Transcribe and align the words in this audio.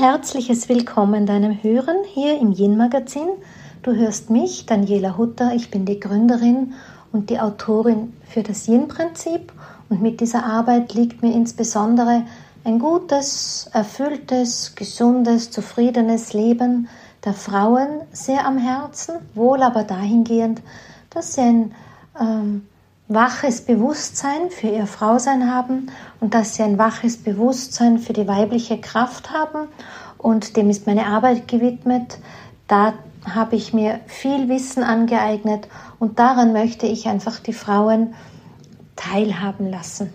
herzliches 0.00 0.68
Willkommen 0.68 1.24
deinem 1.24 1.62
Hören 1.62 1.98
hier 2.12 2.40
im 2.40 2.52
Yin 2.52 2.76
Magazin. 2.76 3.28
Du 3.82 3.94
hörst 3.94 4.28
mich, 4.28 4.66
Daniela 4.66 5.16
Hutter. 5.16 5.54
Ich 5.54 5.70
bin 5.70 5.86
die 5.86 6.00
Gründerin 6.00 6.74
und 7.12 7.30
die 7.30 7.38
Autorin 7.38 8.12
für 8.28 8.42
das 8.42 8.66
Yin 8.66 8.88
Prinzip. 8.88 9.52
Und 9.88 10.02
mit 10.02 10.20
dieser 10.20 10.44
Arbeit 10.44 10.94
liegt 10.94 11.22
mir 11.22 11.32
insbesondere 11.32 12.24
ein 12.64 12.80
gutes, 12.80 13.70
erfülltes, 13.72 14.74
gesundes, 14.74 15.52
zufriedenes 15.52 16.32
Leben 16.32 16.88
der 17.24 17.34
Frauen 17.34 18.00
sehr 18.10 18.46
am 18.46 18.58
Herzen, 18.58 19.14
wohl 19.34 19.62
aber 19.62 19.84
dahingehend, 19.84 20.60
dass 21.10 21.34
sie 21.34 21.42
ein 21.42 21.74
ähm, 22.20 22.66
waches 23.08 23.60
Bewusstsein 23.60 24.50
für 24.50 24.68
ihr 24.68 24.86
Frausein 24.86 25.52
haben 25.52 25.90
und 26.20 26.34
dass 26.34 26.54
sie 26.54 26.62
ein 26.62 26.78
waches 26.78 27.22
Bewusstsein 27.22 27.98
für 27.98 28.12
die 28.12 28.26
weibliche 28.26 28.80
Kraft 28.80 29.30
haben. 29.30 29.68
Und 30.16 30.56
dem 30.56 30.70
ist 30.70 30.86
meine 30.86 31.06
Arbeit 31.06 31.46
gewidmet. 31.48 32.18
Da 32.66 32.94
habe 33.28 33.56
ich 33.56 33.72
mir 33.74 34.00
viel 34.06 34.48
Wissen 34.48 34.82
angeeignet 34.82 35.68
und 35.98 36.18
daran 36.18 36.52
möchte 36.52 36.86
ich 36.86 37.06
einfach 37.06 37.40
die 37.40 37.52
Frauen 37.52 38.14
teilhaben 38.96 39.70
lassen. 39.70 40.12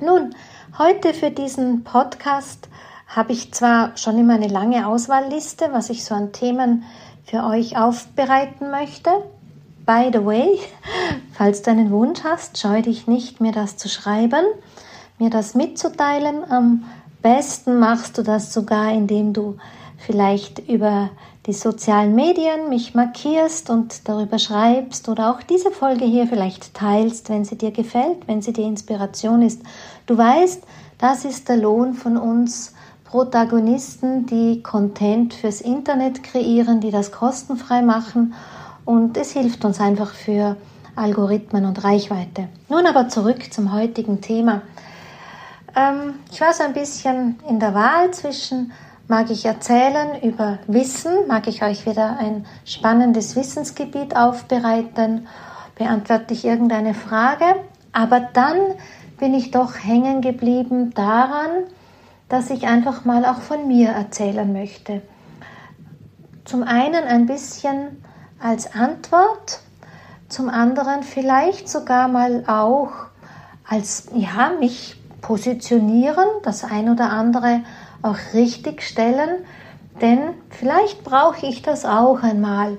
Nun, 0.00 0.34
heute 0.78 1.14
für 1.14 1.30
diesen 1.30 1.84
Podcast 1.84 2.68
habe 3.06 3.32
ich 3.32 3.52
zwar 3.54 3.96
schon 3.96 4.18
immer 4.18 4.34
eine 4.34 4.48
lange 4.48 4.86
Auswahlliste, 4.86 5.68
was 5.72 5.90
ich 5.90 6.04
so 6.04 6.14
an 6.14 6.32
Themen 6.32 6.84
für 7.24 7.44
euch 7.44 7.76
aufbereiten 7.76 8.70
möchte, 8.70 9.10
By 9.86 10.10
the 10.12 10.26
way, 10.26 10.58
falls 11.32 11.62
du 11.62 11.70
einen 11.70 11.92
Wunsch 11.92 12.24
hast, 12.24 12.58
scheu 12.58 12.82
dich 12.82 13.06
nicht, 13.06 13.40
mir 13.40 13.52
das 13.52 13.76
zu 13.76 13.88
schreiben, 13.88 14.44
mir 15.20 15.30
das 15.30 15.54
mitzuteilen. 15.54 16.42
Am 16.50 16.82
besten 17.22 17.78
machst 17.78 18.18
du 18.18 18.24
das 18.24 18.52
sogar, 18.52 18.92
indem 18.92 19.32
du 19.32 19.58
vielleicht 19.96 20.68
über 20.68 21.10
die 21.46 21.52
sozialen 21.52 22.16
Medien 22.16 22.68
mich 22.68 22.96
markierst 22.96 23.70
und 23.70 24.08
darüber 24.08 24.40
schreibst 24.40 25.08
oder 25.08 25.30
auch 25.30 25.40
diese 25.44 25.70
Folge 25.70 26.04
hier 26.04 26.26
vielleicht 26.26 26.74
teilst, 26.74 27.28
wenn 27.28 27.44
sie 27.44 27.56
dir 27.56 27.70
gefällt, 27.70 28.26
wenn 28.26 28.42
sie 28.42 28.52
dir 28.52 28.64
Inspiration 28.64 29.40
ist. 29.40 29.62
Du 30.06 30.18
weißt, 30.18 30.64
das 30.98 31.24
ist 31.24 31.48
der 31.48 31.58
Lohn 31.58 31.94
von 31.94 32.16
uns 32.16 32.74
Protagonisten, 33.04 34.26
die 34.26 34.64
Content 34.64 35.32
fürs 35.32 35.60
Internet 35.60 36.24
kreieren, 36.24 36.80
die 36.80 36.90
das 36.90 37.12
kostenfrei 37.12 37.82
machen 37.82 38.34
und 38.86 39.16
es 39.18 39.32
hilft 39.32 39.66
uns 39.66 39.80
einfach 39.80 40.14
für 40.14 40.56
Algorithmen 40.94 41.66
und 41.66 41.84
Reichweite. 41.84 42.48
Nun 42.70 42.86
aber 42.86 43.08
zurück 43.08 43.52
zum 43.52 43.72
heutigen 43.72 44.22
Thema. 44.22 44.62
Ähm, 45.76 46.14
ich 46.32 46.40
war 46.40 46.54
so 46.54 46.62
ein 46.62 46.72
bisschen 46.72 47.38
in 47.46 47.60
der 47.60 47.74
Wahl 47.74 48.10
zwischen, 48.12 48.72
mag 49.08 49.30
ich 49.30 49.44
erzählen 49.44 50.22
über 50.22 50.58
Wissen, 50.66 51.12
mag 51.28 51.48
ich 51.48 51.62
euch 51.62 51.84
wieder 51.84 52.16
ein 52.18 52.46
spannendes 52.64 53.36
Wissensgebiet 53.36 54.16
aufbereiten, 54.16 55.26
beantworte 55.74 56.32
ich 56.32 56.46
irgendeine 56.46 56.94
Frage, 56.94 57.44
aber 57.92 58.20
dann 58.20 58.56
bin 59.18 59.34
ich 59.34 59.50
doch 59.50 59.74
hängen 59.74 60.22
geblieben 60.22 60.94
daran, 60.94 61.50
dass 62.28 62.50
ich 62.50 62.66
einfach 62.66 63.04
mal 63.04 63.24
auch 63.24 63.40
von 63.40 63.68
mir 63.68 63.90
erzählen 63.90 64.50
möchte. 64.50 65.02
Zum 66.44 66.62
einen 66.62 67.04
ein 67.04 67.26
bisschen 67.26 68.02
als 68.38 68.74
Antwort, 68.74 69.60
zum 70.28 70.48
anderen 70.48 71.02
vielleicht 71.02 71.68
sogar 71.68 72.08
mal 72.08 72.44
auch 72.46 72.90
als, 73.68 74.08
ja, 74.14 74.52
mich 74.58 74.96
positionieren, 75.20 76.26
das 76.42 76.64
ein 76.64 76.88
oder 76.88 77.10
andere 77.10 77.60
auch 78.02 78.18
richtig 78.34 78.82
stellen, 78.82 79.44
denn 80.00 80.20
vielleicht 80.50 81.04
brauche 81.04 81.46
ich 81.46 81.62
das 81.62 81.84
auch 81.84 82.22
einmal, 82.22 82.78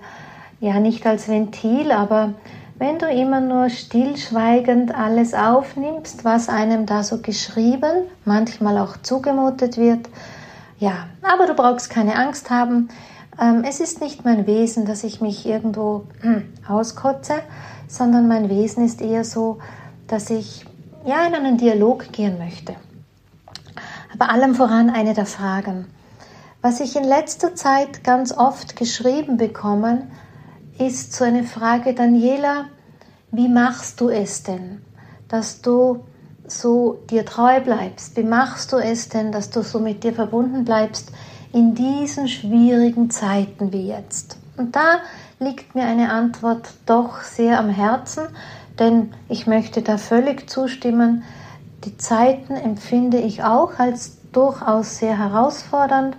ja, 0.60 0.80
nicht 0.80 1.06
als 1.06 1.28
Ventil, 1.28 1.92
aber 1.92 2.34
wenn 2.80 3.00
du 3.00 3.08
immer 3.08 3.42
nur 3.42 3.70
stillschweigend 3.70 4.94
alles 4.94 5.34
aufnimmst, 5.34 6.24
was 6.24 6.48
einem 6.48 6.86
da 6.86 7.04
so 7.04 7.20
geschrieben, 7.22 8.04
manchmal 8.24 8.78
auch 8.78 8.98
zugemutet 9.02 9.78
wird, 9.78 10.08
ja, 10.80 11.08
aber 11.24 11.48
du 11.48 11.56
brauchst 11.56 11.90
keine 11.90 12.16
Angst 12.16 12.52
haben, 12.52 12.90
es 13.64 13.80
ist 13.80 14.02
nicht 14.02 14.26
mein 14.26 14.48
Wesen, 14.48 14.86
dass 14.86 15.04
ich 15.04 15.22
mich 15.22 15.46
irgendwo 15.46 16.04
hm, 16.22 16.54
auskotze, 16.68 17.36
sondern 17.88 18.28
mein 18.28 18.50
Wesen 18.50 18.84
ist 18.84 19.02
eher 19.02 19.24
so, 19.24 19.60
dass 20.08 20.30
ich 20.30 20.66
ja 21.06 21.26
in 21.26 21.36
einen 21.36 21.58
Dialog 21.58 22.12
gehen 22.12 22.38
möchte. 22.38 22.76
Aber 24.14 24.32
allem 24.32 24.56
voran 24.56 24.90
eine 24.90 25.14
der 25.14 25.26
Fragen. 25.26 25.86
Was 26.62 26.80
ich 26.80 26.96
in 26.96 27.04
letzter 27.04 27.56
Zeit 27.56 28.04
ganz 28.04 28.36
oft 28.36 28.76
geschrieben 28.76 29.38
bekommen, 29.38 30.12
ist 30.80 31.14
so 31.14 31.24
eine 31.24 31.44
Frage, 31.44 31.94
Daniela, 31.94 32.66
wie 33.32 33.48
machst 33.48 34.02
du 34.02 34.10
es 34.10 34.44
denn, 34.44 34.82
dass 35.28 35.62
du 35.62 36.04
so 36.48 37.00
dir 37.10 37.26
treu 37.26 37.60
bleibst? 37.62 38.16
Wie 38.18 38.24
machst 38.24 38.72
du 38.74 38.78
es 38.78 39.10
denn, 39.10 39.32
dass 39.32 39.50
du 39.50 39.62
so 39.62 39.80
mit 39.80 40.04
dir 40.04 40.14
verbunden 40.14 40.66
bleibst? 40.66 41.12
In 41.54 41.76
diesen 41.76 42.28
schwierigen 42.28 43.10
Zeiten 43.10 43.72
wie 43.72 43.88
jetzt? 43.88 44.38
Und 44.58 44.76
da 44.76 45.00
liegt 45.40 45.76
mir 45.76 45.86
eine 45.86 46.12
Antwort 46.12 46.70
doch 46.86 47.22
sehr 47.22 47.60
am 47.60 47.70
Herzen, 47.70 48.24
denn 48.80 49.14
ich 49.30 49.48
möchte 49.48 49.82
da 49.82 49.98
völlig 49.98 50.50
zustimmen. 50.50 51.24
Die 51.86 51.98
Zeiten 51.98 52.56
empfinde 52.56 53.18
ich 53.18 53.44
auch 53.44 53.80
als 53.80 54.18
durchaus 54.32 54.98
sehr 54.98 55.18
herausfordernd. 55.18 56.18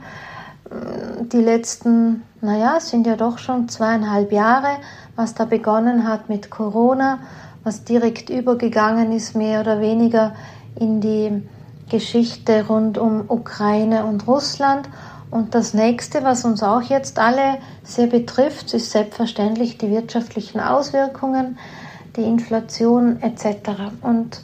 Die 1.33 1.41
letzten, 1.41 2.23
naja, 2.41 2.79
sind 2.81 3.07
ja 3.07 3.17
doch 3.17 3.39
schon 3.39 3.69
zweieinhalb 3.69 4.33
Jahre, 4.33 4.79
was 5.17 5.35
da 5.35 5.45
begonnen 5.45 6.07
hat 6.07 6.29
mit 6.29 6.51
Corona, 6.51 7.19
was 7.65 7.85
direkt 7.85 8.31
übergegangen 8.31 9.13
ist, 9.13 9.35
mehr 9.35 9.61
oder 9.61 9.81
weniger 9.81 10.35
in 10.79 11.01
die 11.01 11.43
Geschichte 11.89 12.67
rund 12.67 12.99
um 12.99 13.25
Ukraine 13.29 14.05
und 14.05 14.27
Russland 14.27 14.89
und 15.31 15.55
das 15.55 15.75
nächste, 15.75 16.25
was 16.25 16.45
uns 16.45 16.63
auch 16.63 16.83
jetzt 16.83 17.19
alle 17.19 17.59
sehr 17.83 18.07
betrifft, 18.07 18.73
ist 18.73 18.91
selbstverständlich 18.91 19.77
die 19.77 19.91
wirtschaftlichen 19.91 20.61
Auswirkungen, 20.61 21.59
die 22.17 22.23
Inflation 22.23 23.21
etc. 23.21 23.71
Und 24.01 24.43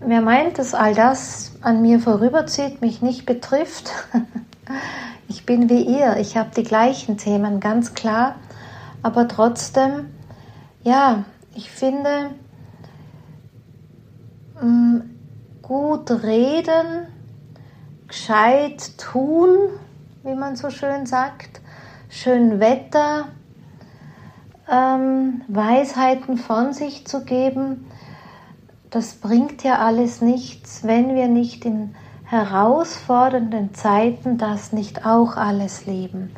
wer 0.00 0.22
meint, 0.22 0.58
dass 0.58 0.74
all 0.74 0.94
das 0.94 1.52
an 1.60 1.82
mir 1.82 2.00
vorüberzieht, 2.00 2.80
mich 2.80 3.02
nicht 3.02 3.26
betrifft, 3.26 3.90
ich 5.28 5.44
bin 5.44 5.68
wie 5.68 5.82
ihr, 5.82 6.16
ich 6.16 6.36
habe 6.36 6.50
die 6.56 6.62
gleichen 6.62 7.18
Themen, 7.18 7.60
ganz 7.60 7.92
klar, 7.92 8.36
aber 9.02 9.28
trotzdem, 9.28 10.06
ja, 10.82 11.24
ich 11.54 11.70
finde, 11.70 12.30
mm, 14.62 15.00
gut 15.60 16.10
reden, 16.10 17.08
gescheit 18.06 18.96
tun, 18.96 19.48
wie 20.22 20.34
man 20.34 20.56
so 20.56 20.70
schön 20.70 21.06
sagt, 21.06 21.60
schön 22.08 22.60
Wetter, 22.60 23.28
ähm, 24.70 25.42
Weisheiten 25.48 26.36
von 26.36 26.72
sich 26.72 27.06
zu 27.06 27.24
geben, 27.24 27.86
das 28.90 29.14
bringt 29.14 29.62
ja 29.62 29.78
alles 29.78 30.20
nichts, 30.20 30.82
wenn 30.84 31.14
wir 31.14 31.28
nicht 31.28 31.64
in 31.64 31.94
herausfordernden 32.24 33.74
Zeiten 33.74 34.38
das 34.38 34.72
nicht 34.72 35.06
auch 35.06 35.36
alles 35.36 35.86
leben. 35.86 36.30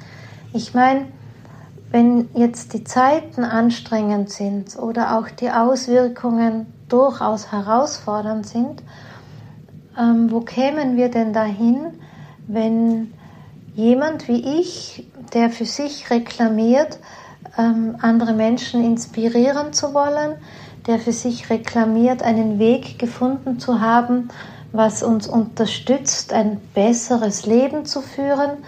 Ich 0.53 0.75
meine, 0.75 1.07
wenn 1.91 2.29
jetzt 2.35 2.75
die 2.75 2.85
Zeiten 2.85 3.45
anstrengend 3.45 4.31
sind 4.31 4.79
oder 4.79 5.19
auch 5.19 5.29
die 5.29 5.51
Auswirkungen 5.51 6.67
durchaus 6.89 7.51
herausfordernd 7.51 8.47
sind, 8.47 8.83
ähm, 9.99 10.31
wo 10.31 10.41
kämen 10.41 10.97
wir 10.97 11.09
denn 11.11 11.33
dahin, 11.33 11.99
wenn 12.47 13.13
jemand 13.75 14.29
wie 14.29 14.61
ich, 14.61 15.07
der 15.33 15.51
für 15.51 15.65
sich 15.65 16.11
reklamiert, 16.11 16.99
ähm, 17.59 17.97
andere 18.01 18.33
Menschen 18.33 18.85
inspirieren 18.85 19.73
zu 19.73 19.95
wollen, 19.95 20.37
der 20.87 20.99
für 20.99 21.13
sich 21.13 21.51
reklamiert, 21.51 22.23
einen 22.23 22.59
Weg 22.59 22.99
gefunden 22.99 23.59
zu 23.59 23.81
haben, 23.81 24.29
was 24.73 25.03
uns 25.03 25.27
unterstützt, 25.27 26.33
ein 26.33 26.61
besseres 26.75 27.47
Leben 27.47 27.85
zu 27.85 28.01
führen. 28.01 28.59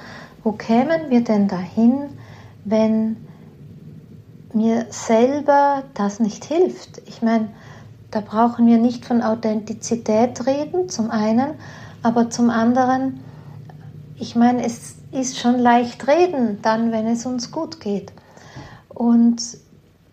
Wo 0.43 0.53
kämen 0.53 1.11
wir 1.11 1.23
denn 1.23 1.49
dahin, 1.49 2.11
wenn 2.65 3.17
mir 4.53 4.87
selber 4.91 5.85
das 5.95 6.21
nicht 6.21 6.45
hilft? 6.45 7.03
Ich 7.07 7.23
meine, 7.23 7.49
da 8.11 8.21
brauchen 8.21 8.67
wir 8.67 8.79
nicht 8.79 9.07
von 9.07 9.23
Authentizität 9.23 10.47
reden, 10.47 10.89
zum 10.89 11.11
einen, 11.11 11.55
aber 12.03 12.31
zum 12.31 12.51
anderen, 12.51 13.21
ich 14.23 14.37
meine, 14.37 14.65
es 14.65 14.95
ist 15.11 15.41
schon 15.41 15.59
leicht 15.59 16.07
reden, 16.07 16.63
dann, 16.63 16.93
wenn 16.93 17.09
es 17.09 17.27
uns 17.27 17.51
gut 17.51 17.81
geht. 17.81 18.13
Und 18.89 19.43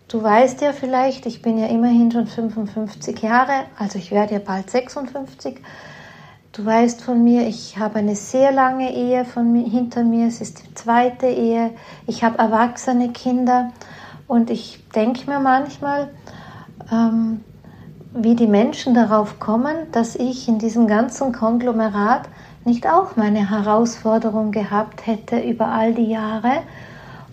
du 0.07 0.23
weißt 0.23 0.61
ja 0.61 0.73
vielleicht, 0.73 1.27
ich 1.27 1.43
bin 1.43 1.59
ja 1.59 1.67
immerhin 1.67 2.11
schon 2.11 2.25
55 2.25 3.21
Jahre, 3.21 3.65
also 3.77 3.99
ich 3.99 4.09
werde 4.09 4.33
ja 4.33 4.39
bald 4.39 4.71
56. 4.71 5.61
Du 6.53 6.65
weißt 6.65 7.03
von 7.03 7.23
mir, 7.23 7.47
ich 7.47 7.77
habe 7.77 7.99
eine 7.99 8.15
sehr 8.15 8.51
lange 8.51 8.91
Ehe 8.95 9.25
von 9.25 9.51
mir, 9.51 9.69
hinter 9.69 10.03
mir. 10.03 10.27
Es 10.27 10.41
ist 10.41 10.63
die 10.65 10.73
zweite 10.73 11.27
Ehe. 11.27 11.69
Ich 12.07 12.23
habe 12.23 12.39
erwachsene 12.39 13.09
Kinder. 13.09 13.71
Und 14.27 14.49
ich 14.49 14.83
denke 14.95 15.29
mir 15.29 15.39
manchmal, 15.39 16.09
ähm, 16.91 17.41
wie 18.15 18.35
die 18.35 18.47
Menschen 18.47 18.95
darauf 18.95 19.39
kommen, 19.39 19.75
dass 19.91 20.15
ich 20.15 20.47
in 20.47 20.57
diesem 20.57 20.87
ganzen 20.87 21.31
Konglomerat 21.31 22.27
nicht 22.69 22.87
auch 22.87 23.15
meine 23.15 23.49
Herausforderung 23.49 24.51
gehabt 24.51 25.07
hätte 25.07 25.39
über 25.39 25.69
all 25.69 25.95
die 25.95 26.11
Jahre 26.11 26.61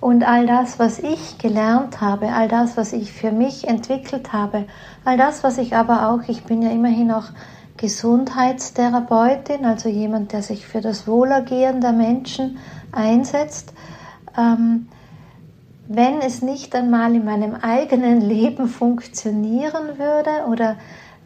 und 0.00 0.26
all 0.26 0.46
das, 0.46 0.78
was 0.78 0.98
ich 0.98 1.36
gelernt 1.36 2.00
habe, 2.00 2.32
all 2.32 2.48
das, 2.48 2.78
was 2.78 2.94
ich 2.94 3.12
für 3.12 3.32
mich 3.32 3.68
entwickelt 3.68 4.32
habe, 4.32 4.64
all 5.04 5.18
das, 5.18 5.44
was 5.44 5.58
ich 5.58 5.76
aber 5.76 6.08
auch, 6.08 6.26
ich 6.26 6.44
bin 6.44 6.62
ja 6.62 6.70
immerhin 6.70 7.12
auch 7.12 7.26
Gesundheitstherapeutin, 7.76 9.66
also 9.66 9.90
jemand, 9.90 10.32
der 10.32 10.40
sich 10.40 10.66
für 10.66 10.80
das 10.80 11.06
Wohlergehen 11.06 11.82
der 11.82 11.92
Menschen 11.92 12.56
einsetzt. 12.90 13.74
Ähm, 14.38 14.88
wenn 15.86 16.20
es 16.20 16.40
nicht 16.40 16.74
einmal 16.74 17.14
in 17.14 17.26
meinem 17.26 17.56
eigenen 17.56 18.20
Leben 18.26 18.68
funktionieren 18.68 19.98
würde 19.98 20.46
oder 20.50 20.76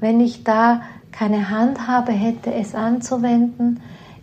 wenn 0.00 0.20
ich 0.20 0.42
da 0.42 0.82
keine 1.12 1.50
Handhabe 1.50 2.10
hätte, 2.10 2.52
es 2.52 2.74
anzuwenden, 2.74 3.80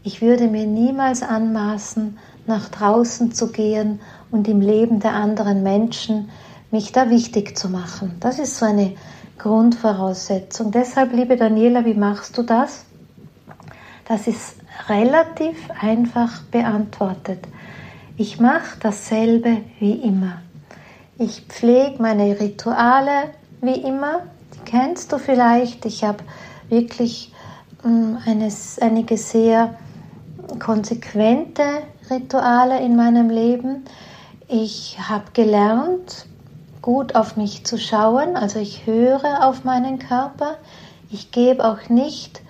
ich 0.08 0.22
würde 0.22 0.48
mir 0.48 0.66
niemals 0.66 1.22
anmaßen, 1.22 2.18
nach 2.46 2.70
draußen 2.70 3.34
zu 3.34 3.52
gehen 3.52 4.00
und 4.32 4.48
im 4.48 4.62
Leben 4.62 5.02
der 5.02 5.12
anderen 5.12 5.64
Menschen 5.64 6.30
mich 6.72 6.94
da 6.94 7.10
wichtig 7.10 7.58
zu 7.58 7.68
machen. 7.68 8.16
Das 8.22 8.40
ist 8.40 8.58
so 8.58 8.66
eine 8.66 8.96
Grundvoraussetzung. 9.38 10.72
Deshalb, 10.72 11.12
liebe 11.12 11.36
Daniela, 11.36 11.84
wie 11.84 11.94
machst 11.94 12.38
du 12.38 12.44
das? 12.44 12.86
Das 14.08 14.28
ist 14.28 14.56
relativ 14.88 15.58
einfach 15.82 16.42
beantwortet. 16.44 17.40
Ich 18.16 18.40
mache 18.40 18.80
dasselbe 18.80 19.58
wie 19.82 19.96
immer. 19.96 20.42
Ich 21.18 21.42
pflege 21.50 22.02
meine 22.02 22.40
Rituale 22.40 23.32
wie 23.60 23.82
immer. 23.82 24.22
Die 24.54 24.72
kennst 24.72 25.12
du 25.12 25.18
vielleicht. 25.18 25.86
Ich 25.86 26.06
habe 26.06 26.24
wirklich 26.70 27.34
ähm, 27.84 28.18
eines, 28.26 28.80
einige 28.80 29.18
sehr 29.18 29.76
konsequente 30.60 31.64
Rituale 32.10 32.80
in 32.80 32.96
meinem 32.96 33.30
Leben. 33.30 33.86
Ich 34.48 34.98
habe 35.00 35.26
gelernt, 35.34 36.26
gut 36.82 37.16
auf 37.16 37.36
mich 37.36 37.66
zu 37.66 37.78
schauen. 37.78 38.36
Also 38.36 38.60
ich 38.60 38.86
höre 38.86 39.46
auf 39.46 39.64
meinen 39.64 40.00
Körper. 40.00 40.58
Ich 41.10 41.32
gebe 41.32 41.66
auch 41.66 41.90
nicht 41.90 42.42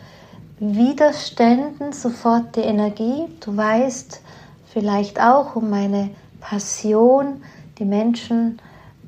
Widerständen 0.59 1.91
sofort 1.91 2.55
die 2.55 2.61
Energie. 2.61 3.25
Du 3.39 3.55
weißt, 3.55 4.21
vielleicht 4.65 5.21
auch 5.21 5.55
um 5.55 5.69
meine 5.69 6.09
Passion, 6.39 7.41
die 7.79 7.85
Menschen 7.85 8.59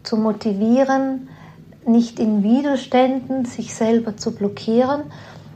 zu 0.04 0.18
motivieren, 0.18 1.30
nicht 1.86 2.19
in 2.19 2.44
Widerständen 2.44 3.45
sich 3.45 3.74
selber 3.74 4.18
zu 4.18 4.34
blockieren. 4.34 5.04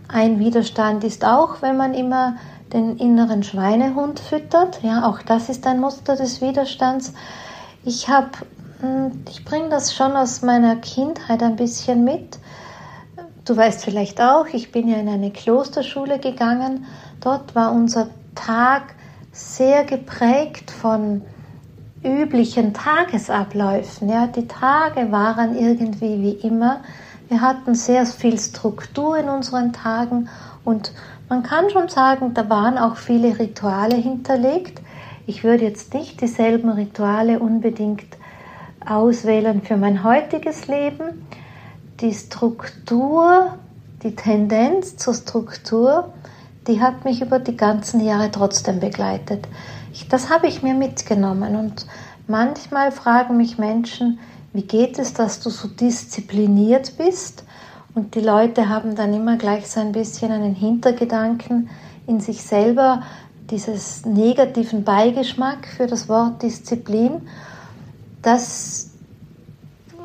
Ein 0.08 0.40
Widerstand 0.40 1.04
ist 1.04 1.26
auch, 1.26 1.62
wenn 1.62 1.78
man 1.78 1.94
immer 1.94 2.38
den 2.74 2.98
inneren 2.98 3.44
Schweinehund 3.44 4.20
füttert. 4.20 4.82
Ja, 4.84 5.08
auch 5.08 5.22
das 5.22 5.50
ist 5.50 5.66
ein 5.68 5.80
Muster 5.80 6.16
des 6.16 6.42
Widerstands. 6.42 7.14
Ich 7.86 8.10
habe, 8.10 8.32
hm, 8.82 9.24
ich 9.30 9.46
bringe 9.46 9.70
das 9.70 9.94
schon 9.96 10.16
aus 10.16 10.42
meiner 10.42 10.76
Kindheit 10.78 11.44
ein 11.44 11.56
bisschen 11.56 12.04
mit. 12.04 12.40
Du 13.46 13.56
weißt 13.56 13.84
vielleicht 13.84 14.22
auch, 14.22 14.48
ich 14.48 14.72
bin 14.72 14.88
ja 14.88 14.98
in 14.98 15.10
eine 15.10 15.32
Klosterschule 15.32 16.20
gegangen. 16.20 16.86
Dort 17.20 17.56
war 17.56 17.72
unser 17.72 18.08
Tag 18.36 18.96
sehr 19.32 19.84
geprägt 19.84 20.72
von 20.72 21.22
üblichen 22.04 22.74
Tagesabläufen. 22.74 24.10
Ja, 24.10 24.28
die 24.28 24.48
Tage 24.48 25.12
waren 25.12 25.58
irgendwie 25.58 26.22
wie 26.22 26.48
immer. 26.48 26.82
Wir 27.30 27.42
hatten 27.42 27.76
sehr 27.76 28.06
viel 28.06 28.40
Struktur 28.40 29.18
in 29.18 29.30
unseren 29.30 29.74
Tagen 29.74 30.30
und 30.64 30.92
man 31.34 31.42
kann 31.42 31.72
schon 31.72 31.90
sagen, 31.90 32.36
da 32.36 32.48
waren 32.48 32.78
auch 32.78 32.96
viele 32.96 33.40
Rituale 33.40 33.96
hinterlegt. 33.96 34.80
Ich 35.26 35.44
würde 35.44 35.64
jetzt 35.64 35.92
nicht 35.96 36.22
dieselben 36.22 36.70
Rituale 36.70 37.40
unbedingt 37.40 38.06
auswählen 38.86 39.64
für 39.64 39.76
mein 39.76 40.04
heutiges 40.04 40.68
Leben. 40.68 41.26
Die 42.02 42.14
Struktur, 42.14 43.58
die 44.04 44.16
Tendenz 44.16 44.96
zur 44.98 45.16
Struktur 45.16 46.14
die 46.68 46.82
hat 46.82 47.04
mich 47.04 47.22
über 47.22 47.40
die 47.40 47.58
ganzen 47.58 48.00
Jahre 48.00 48.32
trotzdem 48.32 48.80
begleitet. 48.80 49.48
Ich, 49.92 50.08
das 50.08 50.30
habe 50.30 50.48
ich 50.48 50.64
mir 50.64 50.74
mitgenommen 50.74 51.56
und 51.56 51.86
manchmal 52.28 52.92
fragen 52.92 53.38
mich 53.38 53.58
Menschen, 53.58 54.20
wie 54.54 54.64
geht 54.64 55.00
es, 55.00 55.14
dass 55.14 55.40
du 55.42 55.50
so 55.50 55.68
diszipliniert 55.68 56.94
bist? 56.98 57.44
Und 57.96 58.16
die 58.16 58.22
Leute 58.22 58.70
haben 58.70 58.96
dann 58.96 59.14
immer 59.14 59.38
gleich 59.38 59.70
so 59.70 59.80
ein 59.80 59.92
bisschen 59.92 60.32
einen 60.32 60.56
Hintergedanken 60.56 61.70
in 62.08 62.20
sich 62.20 62.44
selber, 62.44 63.04
dieses 63.50 64.06
negativen 64.06 64.84
Beigeschmack 64.84 65.68
für 65.68 65.86
das 65.86 66.10
Wort 66.10 66.42
Disziplin. 66.42 67.22
Das, 68.22 68.92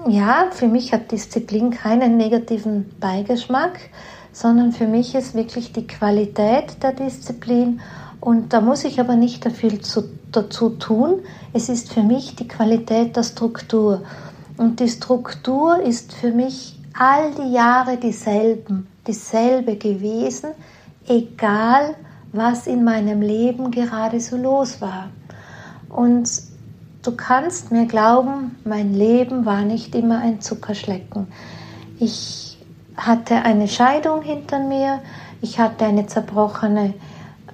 ja, 0.06 0.48
für 0.50 0.68
mich 0.68 0.92
hat 0.92 1.10
Disziplin 1.10 1.70
keinen 1.70 2.16
negativen 2.16 2.90
Beigeschmack 3.00 3.78
sondern 4.38 4.70
für 4.70 4.86
mich 4.86 5.16
ist 5.16 5.34
wirklich 5.34 5.72
die 5.72 5.88
Qualität 5.88 6.80
der 6.80 6.92
Disziplin 6.92 7.80
und 8.20 8.52
da 8.52 8.60
muss 8.60 8.84
ich 8.84 9.00
aber 9.00 9.16
nicht 9.16 9.44
viel 9.50 9.80
zu, 9.80 10.04
dazu 10.30 10.70
tun. 10.70 11.20
Es 11.52 11.68
ist 11.68 11.92
für 11.92 12.04
mich 12.04 12.36
die 12.36 12.46
Qualität 12.46 13.16
der 13.16 13.24
Struktur. 13.24 14.02
Und 14.56 14.78
die 14.78 14.88
Struktur 14.88 15.80
ist 15.80 16.12
für 16.12 16.30
mich 16.30 16.77
all 16.98 17.32
die 17.32 17.52
Jahre 17.52 17.96
dieselben, 17.96 18.88
dieselbe 19.06 19.76
gewesen, 19.76 20.50
egal 21.06 21.94
was 22.32 22.66
in 22.66 22.84
meinem 22.84 23.22
Leben 23.22 23.70
gerade 23.70 24.20
so 24.20 24.36
los 24.36 24.80
war. 24.80 25.10
Und 25.88 26.28
du 27.02 27.16
kannst 27.16 27.70
mir 27.70 27.86
glauben, 27.86 28.56
mein 28.64 28.94
Leben 28.94 29.46
war 29.46 29.62
nicht 29.62 29.94
immer 29.94 30.18
ein 30.18 30.40
Zuckerschlecken. 30.40 31.28
Ich 31.98 32.58
hatte 32.96 33.36
eine 33.36 33.68
Scheidung 33.68 34.22
hinter 34.22 34.58
mir, 34.58 35.00
ich 35.40 35.58
hatte 35.58 35.86
eine 35.86 36.06
zerbrochene 36.06 36.94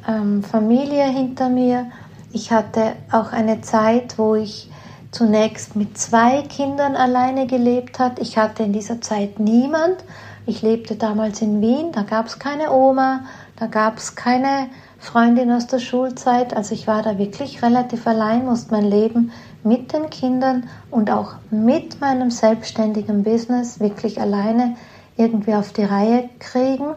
ähm, 0.09 0.42
Familie 0.42 1.04
hinter 1.04 1.50
mir, 1.50 1.90
ich 2.33 2.50
hatte 2.50 2.95
auch 3.12 3.33
eine 3.33 3.61
Zeit, 3.61 4.18
wo 4.18 4.35
ich 4.35 4.71
zunächst 5.14 5.76
mit 5.76 5.97
zwei 5.97 6.42
Kindern 6.42 6.97
alleine 6.97 7.47
gelebt 7.47 7.99
hat. 7.99 8.18
Ich 8.18 8.37
hatte 8.37 8.64
in 8.64 8.73
dieser 8.73 9.00
Zeit 9.00 9.38
niemand. 9.38 10.04
Ich 10.44 10.61
lebte 10.61 10.97
damals 10.97 11.40
in 11.40 11.62
Wien, 11.62 11.92
da 11.92 12.02
gab 12.02 12.26
es 12.26 12.38
keine 12.38 12.71
Oma, 12.71 13.21
da 13.56 13.66
gab 13.66 13.97
es 13.97 14.14
keine 14.14 14.68
Freundin 14.99 15.50
aus 15.50 15.66
der 15.66 15.78
Schulzeit. 15.78 16.54
Also 16.54 16.75
ich 16.75 16.87
war 16.87 17.02
da 17.02 17.16
wirklich 17.16 17.62
relativ 17.62 18.06
allein, 18.06 18.44
musste 18.44 18.73
mein 18.73 18.85
Leben 18.85 19.33
mit 19.62 19.92
den 19.92 20.11
Kindern 20.11 20.68
und 20.90 21.11
auch 21.11 21.35
mit 21.50 22.00
meinem 22.00 22.30
selbstständigen 22.30 23.23
Business 23.23 23.80
wirklich 23.80 24.21
alleine 24.21 24.76
irgendwie 25.16 25.54
auf 25.54 25.73
die 25.73 25.85
Reihe 25.85 26.28
kriegen. 26.40 26.88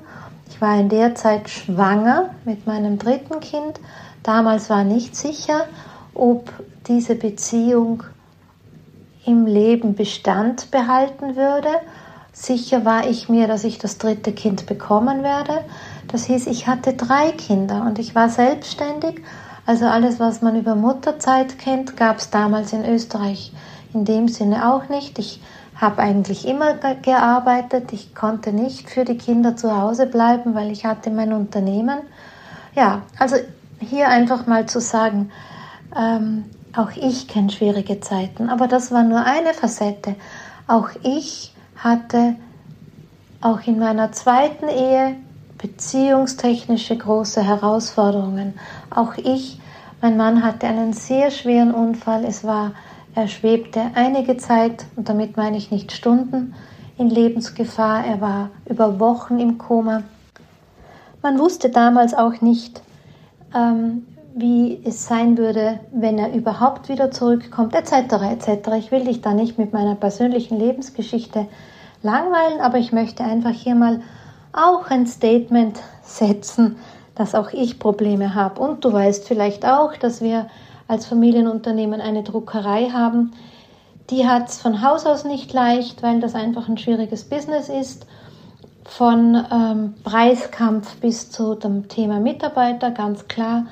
Ich 0.49 0.59
war 0.59 0.77
in 0.77 0.89
der 0.89 1.15
Zeit 1.15 1.49
schwanger 1.49 2.31
mit 2.43 2.65
meinem 2.65 2.97
dritten 2.97 3.39
Kind. 3.39 3.79
Damals 4.23 4.69
war 4.69 4.83
nicht 4.83 5.15
sicher, 5.15 5.65
ob 6.13 6.51
diese 6.87 7.15
Beziehung 7.15 8.03
im 9.25 9.45
Leben 9.45 9.95
Bestand 9.95 10.71
behalten 10.71 11.35
würde. 11.35 11.69
Sicher 12.31 12.85
war 12.85 13.07
ich 13.07 13.29
mir, 13.29 13.47
dass 13.47 13.63
ich 13.63 13.77
das 13.77 13.97
dritte 13.97 14.31
Kind 14.31 14.65
bekommen 14.65 15.23
werde. 15.23 15.65
Das 16.07 16.25
hieß, 16.25 16.47
ich 16.47 16.67
hatte 16.67 16.93
drei 16.93 17.31
Kinder 17.31 17.83
und 17.85 17.99
ich 17.99 18.15
war 18.15 18.29
selbstständig. 18.29 19.21
Also 19.65 19.85
alles, 19.85 20.19
was 20.19 20.41
man 20.41 20.55
über 20.55 20.75
Mutterzeit 20.75 21.59
kennt, 21.59 21.97
gab 21.97 22.19
es 22.19 22.29
damals 22.29 22.71
in 22.71 22.85
Österreich 22.85 23.51
in 23.93 24.05
dem 24.05 24.27
Sinne 24.27 24.71
auch 24.71 24.87
nicht. 24.87 25.19
Ich 25.19 25.41
habe 25.75 26.01
eigentlich 26.01 26.47
immer 26.47 26.75
gearbeitet. 27.01 27.91
Ich 27.91 28.15
konnte 28.15 28.53
nicht 28.53 28.89
für 28.89 29.03
die 29.03 29.17
Kinder 29.17 29.55
zu 29.55 29.75
Hause 29.75 30.05
bleiben, 30.05 30.55
weil 30.55 30.71
ich 30.71 30.85
hatte 30.85 31.09
mein 31.09 31.33
Unternehmen. 31.33 31.99
Ja, 32.75 33.01
also 33.19 33.35
hier 33.79 34.07
einfach 34.07 34.47
mal 34.47 34.67
zu 34.67 34.79
sagen, 34.79 35.31
ähm, 35.95 36.45
auch 36.75 36.91
ich 36.95 37.27
kenne 37.27 37.49
schwierige 37.49 37.99
Zeiten, 37.99 38.49
aber 38.49 38.67
das 38.67 38.91
war 38.91 39.03
nur 39.03 39.23
eine 39.23 39.53
Facette. 39.53 40.15
Auch 40.67 40.89
ich 41.03 41.53
hatte 41.77 42.35
auch 43.41 43.61
in 43.65 43.79
meiner 43.79 44.11
zweiten 44.11 44.67
Ehe 44.67 45.15
beziehungstechnische 45.57 46.97
große 46.97 47.43
Herausforderungen. 47.43 48.53
Auch 48.89 49.17
ich, 49.17 49.59
mein 50.01 50.17
Mann 50.17 50.43
hatte 50.43 50.67
einen 50.67 50.93
sehr 50.93 51.31
schweren 51.31 51.73
Unfall. 51.73 52.25
Es 52.25 52.43
war 52.43 52.73
er 53.17 53.27
schwebte 53.27 53.81
einige 53.95 54.37
Zeit, 54.37 54.85
und 54.95 55.09
damit 55.09 55.37
meine 55.37 55.57
ich 55.57 55.71
nicht 55.71 55.91
Stunden, 55.91 56.53
in 56.99 57.09
Lebensgefahr. 57.09 58.05
Er 58.05 58.21
war 58.21 58.51
über 58.69 58.99
Wochen 58.99 59.39
im 59.39 59.57
Koma. 59.57 60.03
Man 61.23 61.39
wusste 61.39 61.71
damals 61.71 62.13
auch 62.13 62.41
nicht, 62.41 62.79
ähm, 63.55 64.05
wie 64.39 64.79
es 64.85 65.07
sein 65.07 65.35
würde, 65.37 65.79
wenn 65.91 66.19
er 66.19 66.31
überhaupt 66.31 66.89
wieder 66.89 67.09
zurückkommt, 67.09 67.73
etc. 67.73 68.13
etc. 68.21 68.69
Ich 68.77 68.91
will 68.91 69.03
dich 69.03 69.21
da 69.21 69.33
nicht 69.33 69.57
mit 69.57 69.73
meiner 69.73 69.95
persönlichen 69.95 70.59
Lebensgeschichte 70.59 71.47
langweilen, 72.03 72.61
aber 72.61 72.77
ich 72.77 72.91
möchte 72.91 73.23
einfach 73.23 73.51
hier 73.51 73.73
mal 73.73 74.01
auch 74.53 74.91
ein 74.91 75.07
Statement 75.07 75.79
setzen, 76.03 76.75
dass 77.15 77.33
auch 77.33 77.51
ich 77.51 77.79
Probleme 77.79 78.35
habe. 78.35 78.61
Und 78.61 78.85
du 78.85 78.93
weißt 78.93 79.27
vielleicht 79.27 79.65
auch, 79.65 79.95
dass 79.95 80.21
wir 80.21 80.45
als 80.87 81.07
Familienunternehmen 81.07 81.99
eine 81.99 82.21
Druckerei 82.21 82.91
haben. 82.91 83.31
Die 84.11 84.27
hat 84.27 84.49
es 84.49 84.61
von 84.61 84.83
Haus 84.83 85.07
aus 85.07 85.25
nicht 85.25 85.51
leicht, 85.51 86.03
weil 86.03 86.19
das 86.19 86.35
einfach 86.35 86.69
ein 86.69 86.77
schwieriges 86.77 87.23
Business 87.23 87.69
ist. 87.69 88.05
Von 88.85 89.35
ähm, 89.51 89.95
Preiskampf 90.03 90.97
bis 90.97 91.31
zu 91.31 91.55
dem 91.55 91.87
Thema 91.87 92.19
Mitarbeiter, 92.19 92.91
ganz 92.91 93.27
klar. 93.27 93.65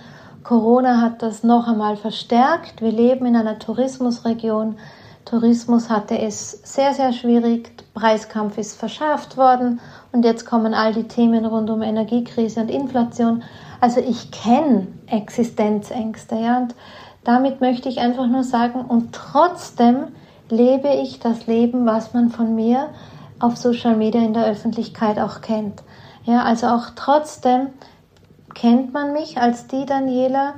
Corona 0.45 1.01
hat 1.01 1.23
das 1.23 1.43
noch 1.43 1.67
einmal 1.67 1.97
verstärkt. 1.97 2.79
Wir 2.79 2.91
leben 2.91 3.25
in 3.25 3.35
einer 3.35 3.57
Tourismusregion. 3.57 4.77
Tourismus 5.25 5.89
hatte 5.89 6.19
es 6.19 6.51
sehr, 6.63 6.93
sehr 6.93 7.13
schwierig. 7.13 7.71
Preiskampf 7.95 8.59
ist 8.59 8.77
verschärft 8.77 9.37
worden 9.37 9.79
und 10.11 10.23
jetzt 10.23 10.45
kommen 10.45 10.75
all 10.75 10.93
die 10.93 11.07
Themen 11.07 11.47
rund 11.47 11.71
um 11.71 11.81
Energiekrise 11.81 12.61
und 12.61 12.69
Inflation. 12.69 13.41
Also 13.81 13.99
ich 14.01 14.29
kenne 14.29 14.85
Existenzängste, 15.07 16.35
ja, 16.35 16.59
und 16.59 16.75
damit 17.23 17.59
möchte 17.59 17.89
ich 17.89 17.99
einfach 17.99 18.27
nur 18.27 18.43
sagen, 18.43 18.85
und 18.85 19.13
trotzdem 19.13 20.09
lebe 20.49 20.89
ich 20.89 21.19
das 21.19 21.47
Leben, 21.47 21.87
was 21.87 22.13
man 22.13 22.29
von 22.29 22.53
mir 22.53 22.89
auf 23.39 23.57
Social 23.57 23.95
Media 23.95 24.21
in 24.21 24.35
der 24.35 24.45
Öffentlichkeit 24.45 25.17
auch 25.17 25.41
kennt. 25.41 25.81
Ja, 26.23 26.43
also 26.43 26.67
auch 26.67 26.91
trotzdem 26.95 27.69
kennt 28.55 28.93
man 28.93 29.13
mich 29.13 29.37
als 29.37 29.67
die 29.67 29.85
Daniela, 29.85 30.55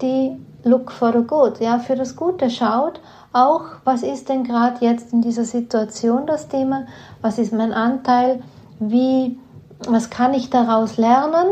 die 0.00 0.36
look 0.62 0.92
for 0.92 1.12
the 1.12 1.26
good, 1.26 1.60
ja, 1.60 1.78
für 1.78 1.96
das 1.96 2.14
Gute 2.14 2.50
schaut. 2.50 3.00
Auch, 3.32 3.62
was 3.84 4.02
ist 4.02 4.28
denn 4.28 4.44
gerade 4.44 4.84
jetzt 4.84 5.12
in 5.12 5.22
dieser 5.22 5.44
Situation 5.44 6.26
das 6.26 6.48
Thema? 6.48 6.86
Was 7.20 7.38
ist 7.38 7.52
mein 7.52 7.72
Anteil? 7.72 8.42
Wie, 8.78 9.38
was 9.88 10.10
kann 10.10 10.34
ich 10.34 10.50
daraus 10.50 10.96
lernen? 10.96 11.48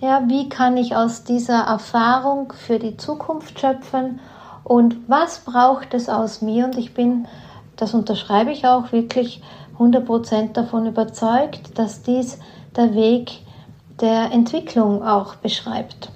Ja, 0.00 0.24
wie 0.26 0.48
kann 0.48 0.76
ich 0.76 0.94
aus 0.94 1.24
dieser 1.24 1.60
Erfahrung 1.60 2.52
für 2.52 2.78
die 2.78 2.96
Zukunft 2.96 3.60
schöpfen? 3.60 4.20
Und 4.62 5.08
was 5.08 5.40
braucht 5.40 5.94
es 5.94 6.08
aus 6.08 6.42
mir? 6.42 6.66
Und 6.66 6.76
ich 6.76 6.92
bin, 6.92 7.26
das 7.76 7.94
unterschreibe 7.94 8.50
ich 8.50 8.66
auch 8.66 8.92
wirklich 8.92 9.42
100% 9.78 10.52
davon 10.52 10.86
überzeugt, 10.86 11.78
dass 11.78 12.02
dies 12.02 12.38
der 12.76 12.94
Weg 12.94 13.45
der 14.00 14.30
Entwicklung 14.32 15.02
auch 15.02 15.36
beschreibt. 15.36 16.10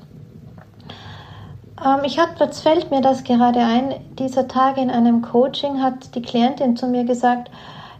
Ähm, 1.85 2.01
ich 2.05 2.19
hatte, 2.19 2.45
jetzt 2.45 2.61
fällt 2.61 2.91
mir 2.91 3.01
das 3.01 3.25
gerade 3.25 3.61
ein, 3.61 3.95
dieser 4.19 4.49
Tage 4.49 4.81
in 4.81 4.91
einem 4.91 5.23
Coaching 5.23 5.83
hat 5.83 6.15
die 6.15 6.23
Klientin 6.23 6.77
zu 6.77 6.87
mir 6.87 7.05
gesagt, 7.05 7.51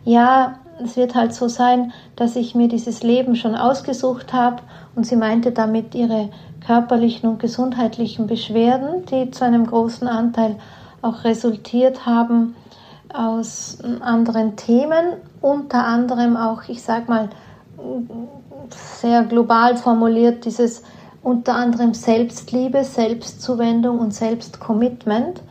ja, 0.05 0.55
es 0.83 0.97
wird 0.97 1.15
halt 1.15 1.35
so 1.35 1.49
sein, 1.49 1.93
dass 2.17 2.37
ich 2.37 2.55
mir 2.55 2.69
dieses 2.69 3.03
Leben 3.03 3.37
schon 3.37 3.55
ausgesucht 3.55 4.33
habe 4.33 4.63
und 4.95 5.05
sie 5.05 5.17
meinte 5.17 5.53
damit 5.53 5.95
ihre 5.95 6.31
körperlichen 6.67 7.29
und 7.29 7.39
gesundheitlichen 7.39 8.27
Beschwerden, 8.27 9.05
die 9.07 9.31
zu 9.31 9.45
einem 9.45 9.67
großen 9.67 10.09
Anteil 10.09 10.57
auch 11.03 11.25
resultiert 11.25 12.07
haben 12.07 12.55
aus 13.13 13.79
anderen 14.01 14.57
Themen, 14.57 15.15
unter 15.41 15.85
anderem 15.85 16.37
auch, 16.37 16.63
ich 16.69 16.83
sag 16.83 17.09
mal, 17.09 17.31
sehr 18.71 19.25
global 19.25 19.77
formuliert, 19.77 20.45
dieses 20.45 20.83
unter 21.23 21.55
anderem 21.55 21.95
Selbstliebe, 21.95 22.85
Selbstzuwendung 22.85 23.99
und 23.99 24.15
Selbstcommitment. 24.15 25.43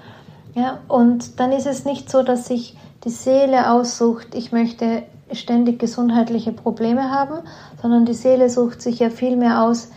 Ja, 0.56 0.80
und 0.88 1.40
dann 1.40 1.52
ist 1.52 1.68
es 1.68 1.86
nicht 1.86 2.10
so, 2.10 2.24
dass 2.24 2.48
sich 2.48 2.76
die 3.04 3.12
Seele 3.12 3.72
aussucht, 3.72 4.34
ich 4.34 4.52
möchte 4.52 5.04
ständig 5.32 5.80
gesundheitliche 5.80 6.52
Probleme 6.52 7.12
haben, 7.12 7.40
sondern 7.82 8.06
die 8.06 8.14
Seele 8.14 8.50
sucht 8.50 8.82
sich 8.82 9.00
ja 9.00 9.10
vielmehr 9.10 9.64
aus, 9.64 9.90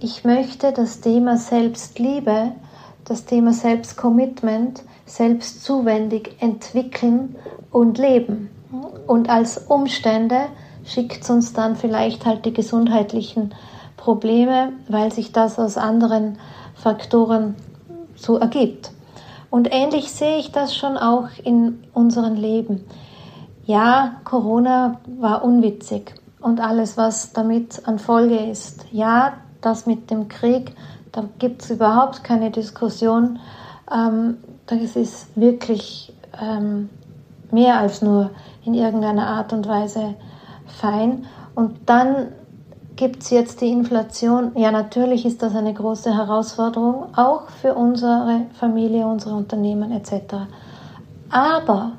ich 0.00 0.24
möchte 0.24 0.72
das 0.72 1.00
Thema 1.00 1.36
Selbstliebe, 1.36 2.52
das 3.04 3.24
Thema 3.24 3.52
Selbstcommitment, 3.52 4.82
selbstzuwendig 5.06 6.36
entwickeln 6.40 7.36
und 7.70 7.98
leben. 7.98 8.50
Und 9.06 9.28
als 9.28 9.58
Umstände 9.58 10.40
schickt 10.88 11.28
uns 11.30 11.52
dann 11.52 11.76
vielleicht 11.76 12.26
halt 12.26 12.44
die 12.44 12.52
gesundheitlichen 12.52 13.54
Probleme, 13.96 14.72
weil 14.88 15.12
sich 15.12 15.32
das 15.32 15.58
aus 15.58 15.76
anderen 15.76 16.38
Faktoren 16.74 17.56
so 18.16 18.38
ergibt. 18.38 18.90
Und 19.50 19.68
ähnlich 19.72 20.10
sehe 20.10 20.38
ich 20.38 20.52
das 20.52 20.76
schon 20.76 20.96
auch 20.96 21.28
in 21.44 21.84
unserem 21.94 22.34
Leben. 22.34 22.84
Ja, 23.64 24.16
Corona 24.24 25.00
war 25.18 25.44
unwitzig 25.44 26.14
und 26.40 26.60
alles, 26.60 26.96
was 26.96 27.32
damit 27.32 27.86
an 27.86 27.98
Folge 27.98 28.36
ist. 28.36 28.86
Ja, 28.90 29.34
das 29.60 29.86
mit 29.86 30.10
dem 30.10 30.28
Krieg, 30.28 30.74
da 31.12 31.24
gibt 31.38 31.62
es 31.62 31.70
überhaupt 31.70 32.24
keine 32.24 32.50
Diskussion. 32.50 33.40
Ähm, 33.92 34.38
das 34.66 34.96
ist 34.96 35.36
wirklich 35.36 36.12
ähm, 36.40 36.88
mehr 37.50 37.78
als 37.78 38.02
nur 38.02 38.30
in 38.64 38.74
irgendeiner 38.74 39.26
Art 39.26 39.52
und 39.52 39.66
Weise 39.66 40.14
fein. 40.78 41.26
Und 41.54 41.76
dann 41.86 42.28
gibt 42.96 43.22
es 43.22 43.30
jetzt 43.30 43.60
die 43.60 43.70
Inflation. 43.70 44.52
Ja, 44.56 44.70
natürlich 44.70 45.24
ist 45.24 45.42
das 45.42 45.54
eine 45.54 45.72
große 45.72 46.14
Herausforderung, 46.14 47.14
auch 47.16 47.48
für 47.48 47.74
unsere 47.74 48.46
Familie, 48.58 49.06
unsere 49.06 49.34
Unternehmen 49.36 49.92
etc. 49.92 50.34
Aber 51.30 51.92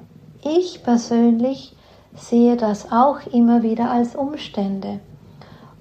ich 0.43 0.83
persönlich 0.83 1.75
sehe 2.15 2.57
das 2.57 2.91
auch 2.91 3.19
immer 3.31 3.63
wieder 3.63 3.89
als 3.91 4.15
Umstände. 4.15 4.99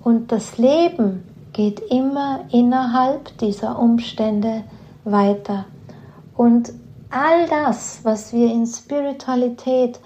Und 0.03 0.31
das 0.31 0.59
Leben 0.59 1.25
geht 1.53 1.81
immer 1.91 2.41
innerhalb 2.53 3.37
dieser 3.39 3.79
Umstände 3.79 4.63
weiter. 5.05 5.65
Und 6.37 6.73
all 7.11 7.49
das, 7.49 8.01
was 8.05 8.33
wir 8.33 8.53
in 8.53 8.67
Spiritualität 8.67 9.99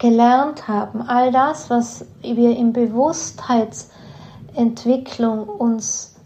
gelernt 0.00 0.66
haben, 0.66 1.02
all 1.02 1.30
das, 1.30 1.70
was 1.70 2.04
wir 2.22 2.56
in 2.56 2.72
Bewusstheitsentwicklung 2.72 5.48
uns 5.48 6.16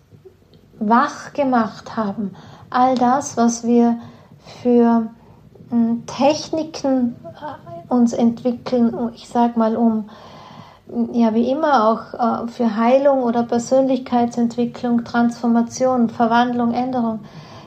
wach 0.78 1.34
gemacht 1.34 1.94
haben, 1.96 2.34
all 2.70 2.94
das, 2.94 3.36
was 3.36 3.66
wir 3.66 3.98
für 4.62 5.10
hm, 5.68 6.06
Techniken 6.06 7.16
äh, 7.24 7.56
uns 7.92 8.14
entwickeln, 8.14 9.10
ich 9.14 9.28
sag 9.28 9.58
mal 9.58 9.76
um 9.76 10.08
ja 11.12 11.34
wie 11.34 11.50
immer 11.50 11.88
auch 11.88 12.14
äh, 12.14 12.46
für 12.48 12.76
Heilung 12.76 13.22
oder 13.22 13.42
Persönlichkeitsentwicklung, 13.42 15.04
Transformation, 15.04 16.08
Verwandlung, 16.10 16.72
Änderung. 16.72 17.20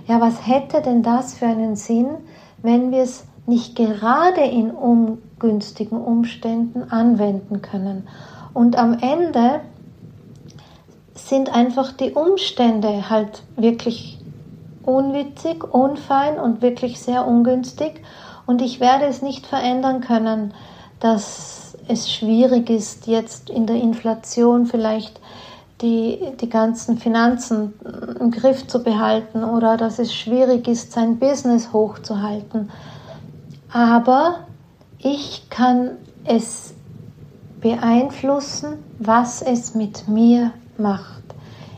Ja, 0.08 0.22
was 0.22 0.48
hätte 0.48 0.82
denn 0.82 1.04
das 1.04 1.34
für 1.34 1.48
einen 1.48 1.76
Sinn, 1.76 2.08
wenn 2.62 2.92
wir 2.92 3.04
es 3.04 3.26
nicht 3.46 3.76
gerade 3.76 4.40
in 4.42 4.72
ungünstigen 5.40 6.02
Umständen 6.02 6.92
anwenden 6.92 7.62
können. 7.62 8.08
Und 8.54 8.78
am 8.78 8.98
Ende 9.00 9.62
sind 11.14 11.54
einfach 11.54 11.92
die 11.92 12.12
Umstände 12.12 13.10
halt 13.10 13.44
wirklich 13.56 14.20
unwitzig, 14.84 15.64
unfein 15.64 16.40
und 16.40 16.62
wirklich 16.62 17.00
sehr 17.00 17.28
ungünstig. 17.28 18.02
Und 18.46 18.62
ich 18.62 18.80
werde 18.80 19.06
es 19.06 19.22
nicht 19.22 19.46
verändern 19.46 20.02
können, 20.02 20.54
dass 21.00 21.78
es 21.88 22.12
schwierig 22.12 22.70
ist, 22.70 23.08
jetzt 23.08 23.50
in 23.50 23.68
der 23.68 23.76
Inflation 23.76 24.66
vielleicht 24.66 25.20
die, 25.82 26.20
die 26.42 26.50
ganzen 26.50 26.98
Finanzen 26.98 27.74
im 28.20 28.32
Griff 28.32 28.66
zu 28.66 28.82
behalten 28.82 29.44
oder 29.44 29.78
dass 29.78 30.00
es 30.00 30.14
schwierig 30.14 30.68
ist, 30.68 30.92
sein 30.94 31.20
Business 31.20 31.72
hochzuhalten 31.72 32.72
aber 33.72 34.47
ich 35.00 35.50
kann 35.50 35.98
es 36.26 36.74
beeinflussen, 37.62 38.84
was 39.00 39.42
es 39.42 39.76
mit 39.76 40.08
mir 40.08 40.52
macht. 40.78 41.24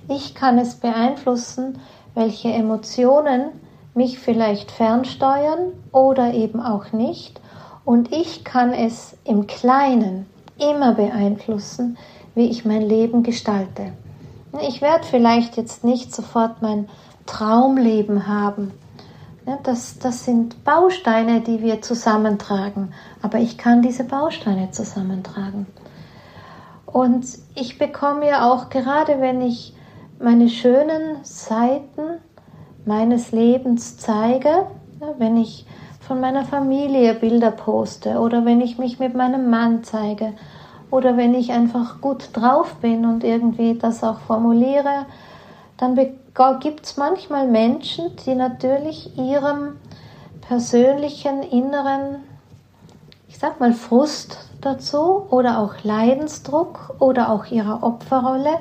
Ich 0.07 0.35
kann 0.35 0.57
es 0.57 0.75
beeinflussen, 0.75 1.79
welche 2.15 2.49
Emotionen 2.49 3.49
mich 3.93 4.19
vielleicht 4.19 4.71
fernsteuern 4.71 5.73
oder 5.91 6.33
eben 6.33 6.61
auch 6.61 6.91
nicht. 6.93 7.39
Und 7.85 8.11
ich 8.11 8.43
kann 8.43 8.71
es 8.71 9.17
im 9.23 9.47
Kleinen 9.47 10.25
immer 10.59 10.93
beeinflussen, 10.93 11.97
wie 12.35 12.49
ich 12.49 12.65
mein 12.65 12.81
Leben 12.81 13.23
gestalte. 13.23 13.93
Ich 14.67 14.81
werde 14.81 15.05
vielleicht 15.05 15.57
jetzt 15.57 15.83
nicht 15.83 16.13
sofort 16.13 16.61
mein 16.61 16.89
Traumleben 17.25 18.27
haben, 18.27 18.71
das, 19.63 19.99
das 19.99 20.25
sind 20.25 20.63
Bausteine, 20.63 21.41
die 21.41 21.61
wir 21.61 21.81
zusammentragen, 21.81 22.93
aber 23.21 23.39
ich 23.39 23.57
kann 23.57 23.81
diese 23.81 24.03
Bausteine 24.03 24.71
zusammentragen. 24.71 25.67
Und 26.85 27.25
ich 27.55 27.77
bekomme 27.77 28.27
ja 28.27 28.51
auch 28.51 28.69
gerade, 28.69 29.21
wenn 29.21 29.41
ich 29.41 29.75
meine 30.19 30.49
schönen 30.49 31.23
Seiten 31.23 32.19
meines 32.85 33.31
Lebens 33.31 33.97
zeige, 33.97 34.67
wenn 35.17 35.37
ich 35.37 35.65
von 35.99 36.19
meiner 36.19 36.43
Familie 36.43 37.13
Bilder 37.13 37.51
poste 37.51 38.19
oder 38.19 38.43
wenn 38.43 38.61
ich 38.61 38.79
mich 38.79 38.99
mit 38.99 39.13
meinem 39.13 39.49
Mann 39.49 39.83
zeige 39.83 40.33
oder 40.89 41.17
wenn 41.17 41.35
ich 41.35 41.51
einfach 41.51 42.01
gut 42.01 42.29
drauf 42.33 42.75
bin 42.81 43.05
und 43.05 43.23
irgendwie 43.23 43.75
das 43.75 44.03
auch 44.03 44.19
formuliere, 44.21 45.05
dann 45.79 45.95
gibt 46.59 46.85
es 46.85 46.97
manchmal 46.97 47.47
Menschen, 47.47 48.15
die 48.25 48.35
natürlich 48.35 49.17
ihrem 49.17 49.77
persönlichen 50.41 51.41
inneren, 51.41 52.23
ich 53.29 53.39
sag 53.39 53.59
mal, 53.59 53.71
Frust 53.71 54.37
dazu 54.61 55.27
oder 55.29 55.59
auch 55.59 55.75
Leidensdruck 55.83 56.95
oder 56.99 57.29
auch 57.29 57.45
ihrer 57.45 57.81
Opferrolle 57.81 58.59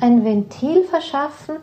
ein 0.00 0.24
Ventil 0.24 0.84
verschaffen 0.84 1.56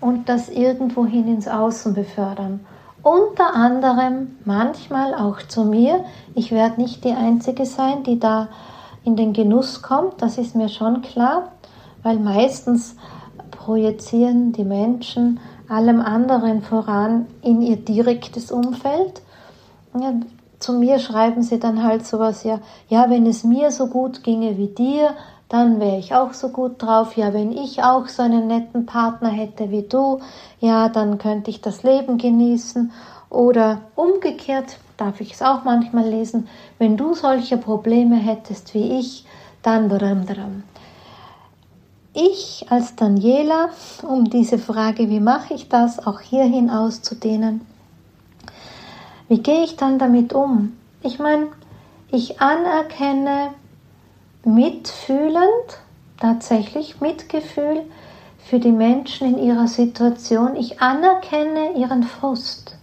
und 0.00 0.28
das 0.28 0.48
irgendwohin 0.48 1.28
ins 1.28 1.46
Außen 1.46 1.94
befördern. 1.94 2.66
Unter 3.02 3.54
anderem 3.54 4.38
manchmal 4.44 5.14
auch 5.14 5.40
zu 5.46 5.64
mir. 5.64 6.04
Ich 6.34 6.50
werde 6.50 6.80
nicht 6.80 7.04
die 7.04 7.12
Einzige 7.12 7.64
sein, 7.64 8.02
die 8.02 8.18
da 8.18 8.48
in 9.04 9.14
den 9.14 9.32
Genuss 9.32 9.82
kommt, 9.82 10.20
das 10.20 10.36
ist 10.36 10.56
mir 10.56 10.68
schon 10.68 11.00
klar, 11.02 11.52
weil 12.02 12.18
meistens 12.18 12.96
projizieren 13.50 14.52
die 14.52 14.64
Menschen 14.64 15.40
allem 15.68 16.00
anderen 16.00 16.62
voran 16.62 17.26
in 17.42 17.62
ihr 17.62 17.76
direktes 17.76 18.50
Umfeld. 18.50 19.22
Ja, 19.98 20.14
zu 20.58 20.72
mir 20.72 20.98
schreiben 20.98 21.42
sie 21.42 21.60
dann 21.60 21.82
halt 21.82 22.06
sowas, 22.06 22.44
ja, 22.44 22.60
ja, 22.88 23.10
wenn 23.10 23.26
es 23.26 23.44
mir 23.44 23.70
so 23.70 23.86
gut 23.86 24.22
ginge 24.24 24.56
wie 24.56 24.68
dir, 24.68 25.10
dann 25.48 25.80
wäre 25.80 25.98
ich 25.98 26.14
auch 26.14 26.34
so 26.34 26.48
gut 26.48 26.82
drauf. 26.82 27.16
Ja, 27.16 27.32
wenn 27.32 27.52
ich 27.52 27.82
auch 27.82 28.08
so 28.08 28.22
einen 28.22 28.48
netten 28.48 28.86
Partner 28.86 29.30
hätte 29.30 29.70
wie 29.70 29.82
du, 29.82 30.20
ja, 30.60 30.88
dann 30.88 31.18
könnte 31.18 31.50
ich 31.50 31.60
das 31.60 31.82
Leben 31.82 32.18
genießen. 32.18 32.92
Oder 33.30 33.82
umgekehrt 33.94 34.78
darf 34.96 35.20
ich 35.20 35.32
es 35.34 35.42
auch 35.42 35.64
manchmal 35.64 36.08
lesen, 36.08 36.48
wenn 36.78 36.96
du 36.96 37.14
solche 37.14 37.56
Probleme 37.56 38.16
hättest 38.16 38.74
wie 38.74 38.98
ich, 38.98 39.24
dann. 39.62 39.88
Ich 42.20 42.66
als 42.68 42.96
Daniela, 42.96 43.68
um 44.02 44.24
diese 44.24 44.58
Frage, 44.58 45.08
wie 45.08 45.20
mache 45.20 45.54
ich 45.54 45.68
das, 45.68 46.04
auch 46.04 46.20
hierhin 46.20 46.68
auszudehnen, 46.68 47.60
wie 49.28 49.38
gehe 49.38 49.62
ich 49.62 49.76
dann 49.76 50.00
damit 50.00 50.32
um? 50.32 50.76
Ich 51.00 51.20
meine, 51.20 51.46
ich 52.10 52.40
anerkenne 52.40 53.50
mitfühlend, 54.44 55.78
tatsächlich 56.18 57.00
Mitgefühl 57.00 57.82
für 58.38 58.58
die 58.58 58.72
Menschen 58.72 59.36
in 59.36 59.38
ihrer 59.38 59.68
Situation. 59.68 60.56
Ich 60.56 60.80
anerkenne 60.80 61.74
ihren 61.76 62.02
Frust. 62.02 62.76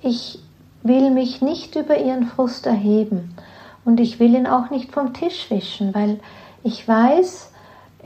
Ich 0.00 0.38
will 0.82 1.10
mich 1.10 1.42
nicht 1.42 1.76
über 1.76 1.98
ihren 1.98 2.24
Frust 2.24 2.64
erheben 2.64 3.36
und 3.84 4.00
ich 4.00 4.18
will 4.18 4.34
ihn 4.34 4.46
auch 4.46 4.70
nicht 4.70 4.90
vom 4.90 5.12
Tisch 5.12 5.50
wischen, 5.50 5.94
weil 5.94 6.18
ich 6.62 6.88
weiß, 6.88 7.47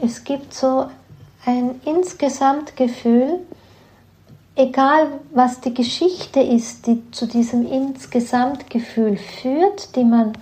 es 0.03 0.25
gibt 0.25 0.53
so 0.53 0.87
ein 1.47 1.81
insgesamt 1.85 2.77
Gefühl, 2.77 3.39
egal 4.57 5.07
was 5.33 5.61
die 5.61 5.73
Geschichte 5.73 6.41
ist, 6.41 6.89
die 6.89 7.09
zu 7.13 7.27
diesem 7.27 7.71
Insgesamtgefühl 7.71 9.17
führt, 9.17 9.95
die 9.95 10.05
man, 10.05 10.33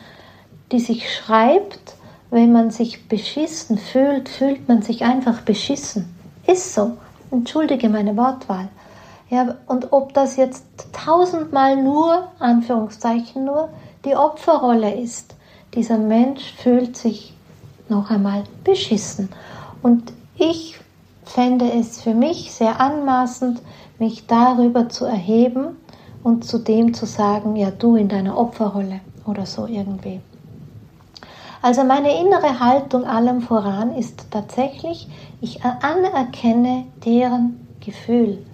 die 0.72 0.80
sich 0.80 1.14
schreibt, 1.14 1.94
wenn 2.30 2.52
man 2.52 2.70
sich 2.70 3.06
beschissen 3.06 3.76
fühlt, 3.76 4.30
fühlt 4.30 4.66
man 4.66 4.80
sich 4.80 5.04
einfach 5.04 5.42
beschissen. 5.42 6.14
Ist 6.46 6.74
so. 6.74 6.96
Entschuldige 7.30 7.88
meine 7.88 8.16
Wortwahl. 8.16 8.68
Ja, 9.28 9.56
und 9.66 9.92
ob 9.92 10.14
das 10.14 10.36
jetzt 10.36 10.64
tausendmal 10.92 11.76
nur, 11.76 12.28
Anführungszeichen 12.38 13.44
nur, 13.44 13.68
die 14.04 14.16
Opferrolle 14.16 14.94
ist, 14.94 15.34
dieser 15.74 15.98
Mensch 15.98 16.54
fühlt 16.54 16.96
sich 16.96 17.34
noch 17.90 18.10
einmal 18.10 18.44
beschissen. 18.64 19.28
Und 19.82 20.12
ich 20.36 20.78
fände 21.24 21.70
es 21.70 22.00
für 22.00 22.14
mich 22.14 22.52
sehr 22.52 22.80
anmaßend, 22.80 23.60
mich 23.98 24.26
darüber 24.26 24.88
zu 24.88 25.04
erheben 25.04 25.76
und 26.22 26.44
zu 26.44 26.58
dem 26.58 26.94
zu 26.94 27.06
sagen, 27.06 27.56
ja 27.56 27.70
du 27.70 27.96
in 27.96 28.08
deiner 28.08 28.36
Opferrolle 28.36 29.00
oder 29.26 29.46
so 29.46 29.66
irgendwie. 29.66 30.20
Also 31.62 31.84
meine 31.84 32.18
innere 32.18 32.58
Haltung 32.58 33.04
allem 33.04 33.42
voran 33.42 33.94
ist 33.94 34.28
tatsächlich, 34.30 35.08
ich 35.42 35.62
anerkenne 35.62 36.86
deren 37.04 37.66
Gefühl. 37.80 38.44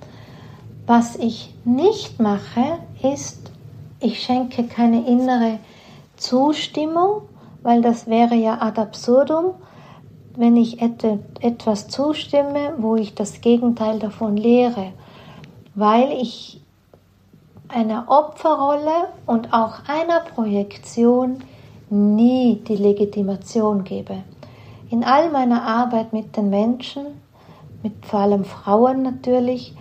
Was 0.86 1.16
ich 1.16 1.54
nicht 1.64 2.20
mache, 2.20 2.78
ist, 3.02 3.50
ich 4.00 4.20
schenke 4.20 4.64
keine 4.64 5.06
innere 5.06 5.58
Zustimmung, 6.16 7.22
weil 7.66 7.82
das 7.82 8.06
wäre 8.06 8.34
ja 8.34 8.58
ad 8.60 8.80
absurdum, 8.80 9.54
wenn 10.36 10.56
ich 10.56 10.80
etwas 10.80 11.88
zustimme, 11.88 12.74
wo 12.78 12.96
ich 12.96 13.14
das 13.14 13.40
Gegenteil 13.40 13.98
davon 13.98 14.36
lehre 14.36 14.92
weil 15.76 16.10
ich 16.10 16.60
einer 17.68 18.06
Opferrolle 18.08 19.08
und 19.26 19.52
auch 19.52 19.80
einer 19.86 20.20
Projektion 20.20 21.38
nie 21.90 22.56
die 22.66 22.76
Legitimation 22.76 23.84
gebe. 23.84 24.24
In 24.90 25.04
all 25.04 25.30
meiner 25.30 25.62
Arbeit 25.62 26.12
mit 26.12 26.36
den 26.36 26.48
Menschen, 26.50 27.06
mit 27.82 28.06
vor 28.06 28.20
allem 28.20 28.44
Frauen 28.44 29.02
natürlich, 29.02 29.76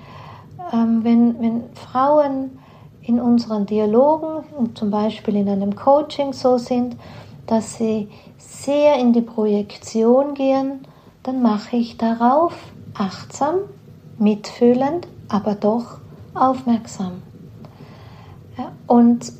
ähm, 0.74 1.04
wenn, 1.04 1.40
wenn 1.40 1.64
Frauen 1.74 2.60
in 3.02 3.22
unseren 3.22 3.66
Dialogen 3.66 4.44
und 4.58 4.78
zum 4.78 4.92
Beispiel 4.92 5.38
in 5.38 5.48
einem 5.48 5.76
Coaching 5.76 6.34
so 6.34 6.58
sind, 6.58 6.98
dass 7.48 7.76
sie 7.76 8.10
sehr 8.38 8.98
in 9.00 9.14
die 9.14 9.22
Projektion 9.22 10.34
gehen, 10.34 10.86
dann 11.24 11.42
mache 11.42 11.78
ich 11.78 11.98
darauf 11.98 12.54
achtsam, 12.94 13.56
mitfühlend, 14.18 15.08
aber 15.28 15.56
doch 15.56 15.98
aufmerksam. 16.34 17.22
Ja, 18.58 18.72
und 18.88 19.32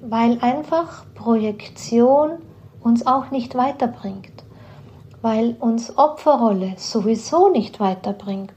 weil 0.00 0.38
einfach 0.40 1.04
Projektion 1.14 2.38
uns 2.80 3.06
auch 3.06 3.30
nicht 3.30 3.56
weiterbringt, 3.56 4.44
weil 5.22 5.56
uns 5.58 5.98
Opferrolle 5.98 6.74
sowieso 6.76 7.48
nicht 7.48 7.80
weiterbringt 7.80 8.52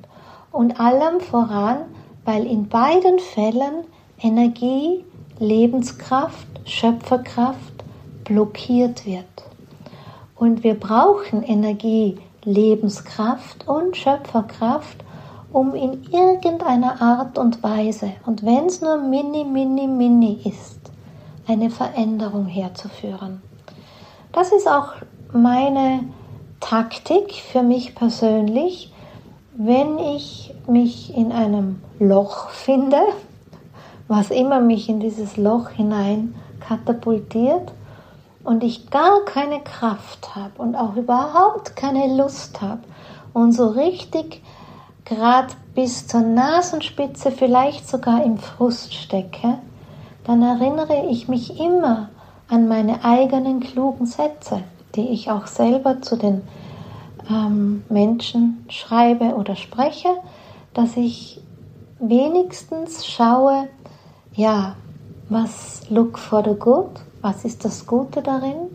und 0.51 0.79
allem 0.79 1.19
voran, 1.19 1.77
weil 2.25 2.45
in 2.45 2.67
beiden 2.67 3.17
Fällen 3.17 3.85
Energie, 4.21 5.03
Lebenskraft, 5.39 6.47
Schöpferkraft 6.65 7.68
blockiert 8.29 9.05
wird. 9.05 9.25
Und 10.35 10.63
wir 10.63 10.75
brauchen 10.75 11.43
Energie, 11.43 12.17
Lebenskraft 12.45 13.67
und 13.67 13.97
Schöpferkraft, 13.97 15.03
um 15.51 15.73
in 15.73 16.03
irgendeiner 16.03 17.01
Art 17.01 17.37
und 17.37 17.61
Weise, 17.63 18.13
und 18.25 18.45
wenn 18.45 18.67
es 18.67 18.81
nur 18.81 18.97
mini, 18.97 19.43
mini, 19.43 19.87
mini 19.87 20.39
ist, 20.45 20.79
eine 21.47 21.71
Veränderung 21.71 22.45
herzuführen. 22.45 23.41
Das 24.31 24.51
ist 24.51 24.67
auch 24.67 24.93
meine 25.33 26.01
Taktik 26.59 27.33
für 27.33 27.63
mich 27.63 27.95
persönlich, 27.95 28.93
wenn 29.57 29.97
ich 29.97 30.53
mich 30.67 31.15
in 31.17 31.31
einem 31.31 31.81
Loch 31.97 32.49
finde, 32.51 32.99
was 34.07 34.29
immer 34.29 34.59
mich 34.59 34.87
in 34.87 34.99
dieses 34.99 35.35
Loch 35.35 35.69
hinein 35.69 36.35
katapultiert 36.59 37.71
und 38.43 38.63
ich 38.63 38.89
gar 38.89 39.25
keine 39.25 39.61
Kraft 39.61 40.35
habe 40.35 40.61
und 40.61 40.75
auch 40.75 40.95
überhaupt 40.95 41.75
keine 41.75 42.15
Lust 42.15 42.61
habe 42.61 42.81
und 43.33 43.51
so 43.51 43.67
richtig 43.67 44.41
gerade 45.09 45.53
bis 45.73 46.07
zur 46.07 46.21
Nasenspitze 46.21 47.31
vielleicht 47.31 47.89
sogar 47.89 48.23
im 48.23 48.37
Frust 48.37 48.93
stecke, 48.93 49.57
dann 50.23 50.43
erinnere 50.43 51.07
ich 51.09 51.27
mich 51.27 51.59
immer 51.59 52.09
an 52.47 52.67
meine 52.67 53.03
eigenen 53.03 53.59
klugen 53.59 54.05
Sätze, 54.05 54.63
die 54.95 55.09
ich 55.09 55.31
auch 55.31 55.47
selber 55.47 56.01
zu 56.01 56.15
den 56.15 56.43
ähm, 57.29 57.83
Menschen 57.89 58.65
schreibe 58.69 59.35
oder 59.35 59.55
spreche, 59.55 60.09
dass 60.73 60.95
ich 60.95 61.41
wenigstens 61.99 63.05
schaue, 63.05 63.67
ja, 64.33 64.75
was 65.29 65.81
look 65.89 66.17
for 66.17 66.43
the 66.43 66.57
good, 66.57 66.89
was 67.21 67.45
ist 67.45 67.65
das 67.65 67.85
Gute 67.85 68.21
darin, 68.21 68.69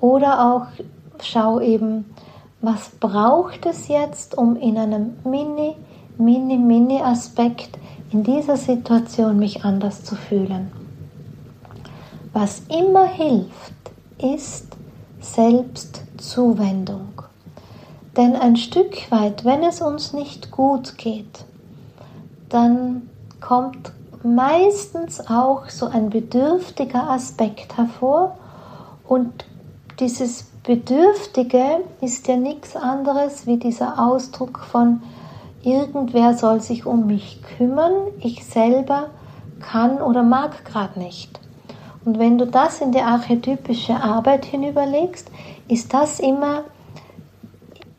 oder 0.00 0.54
auch 0.54 0.66
schau 1.22 1.60
eben, 1.60 2.04
was 2.60 2.90
braucht 2.90 3.66
es 3.66 3.88
jetzt, 3.88 4.36
um 4.36 4.56
in 4.56 4.76
einem 4.76 5.14
mini, 5.24 5.76
mini, 6.18 6.58
mini 6.58 7.00
Aspekt 7.00 7.78
in 8.12 8.22
dieser 8.22 8.56
Situation 8.56 9.38
mich 9.38 9.64
anders 9.64 10.04
zu 10.04 10.16
fühlen. 10.16 10.72
Was 12.32 12.62
immer 12.68 13.06
hilft, 13.06 13.74
ist 14.18 14.76
Selbstzuwendung. 15.20 17.08
Denn 18.16 18.36
ein 18.36 18.56
Stück 18.56 19.10
weit, 19.10 19.44
wenn 19.44 19.62
es 19.62 19.80
uns 19.80 20.12
nicht 20.12 20.50
gut 20.50 20.98
geht, 20.98 21.44
dann 22.48 23.08
kommt 23.40 23.92
meistens 24.22 25.20
auch 25.28 25.68
so 25.68 25.86
ein 25.86 26.10
bedürftiger 26.10 27.10
Aspekt 27.10 27.76
hervor 27.76 28.36
und 29.06 29.44
dieses 29.98 30.44
Bedürftige 30.62 31.80
ist 32.00 32.28
ja 32.28 32.36
nichts 32.36 32.76
anderes 32.76 33.46
wie 33.46 33.56
dieser 33.56 33.98
Ausdruck 33.98 34.58
von 34.58 35.02
irgendwer 35.62 36.34
soll 36.34 36.60
sich 36.60 36.86
um 36.86 37.06
mich 37.06 37.40
kümmern, 37.56 37.92
ich 38.20 38.44
selber 38.44 39.08
kann 39.60 40.00
oder 40.00 40.22
mag 40.22 40.64
gerade 40.64 40.98
nicht. 40.98 41.40
Und 42.04 42.18
wenn 42.18 42.38
du 42.38 42.46
das 42.46 42.80
in 42.80 42.92
die 42.92 43.00
archetypische 43.00 43.94
Arbeit 43.94 44.44
hinüberlegst, 44.46 45.30
ist 45.68 45.92
das 45.92 46.18
immer, 46.18 46.64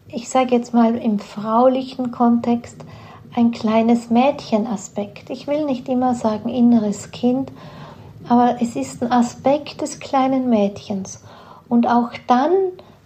ich 0.07 0.27
sage 0.29 0.55
jetzt 0.55 0.73
mal 0.73 0.95
im 0.95 1.19
fraulichen 1.19 2.11
Kontext, 2.11 2.77
ein 3.35 3.51
kleines 3.51 4.09
Mädchenaspekt. 4.09 5.29
Ich 5.29 5.47
will 5.47 5.65
nicht 5.65 5.87
immer 5.87 6.15
sagen 6.15 6.49
inneres 6.49 7.11
Kind, 7.11 7.51
aber 8.27 8.61
es 8.61 8.75
ist 8.75 9.01
ein 9.01 9.11
Aspekt 9.11 9.81
des 9.81 9.99
kleinen 9.99 10.49
Mädchens. 10.49 11.23
Und 11.69 11.87
auch 11.87 12.11
dann, 12.27 12.51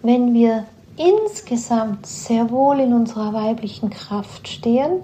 wenn 0.02 0.34
wir 0.34 0.64
insgesamt 0.96 2.06
sehr 2.06 2.50
wohl 2.50 2.80
in 2.80 2.92
unserer 2.92 3.32
weiblichen 3.32 3.90
Kraft 3.90 4.48
stehen, 4.48 5.02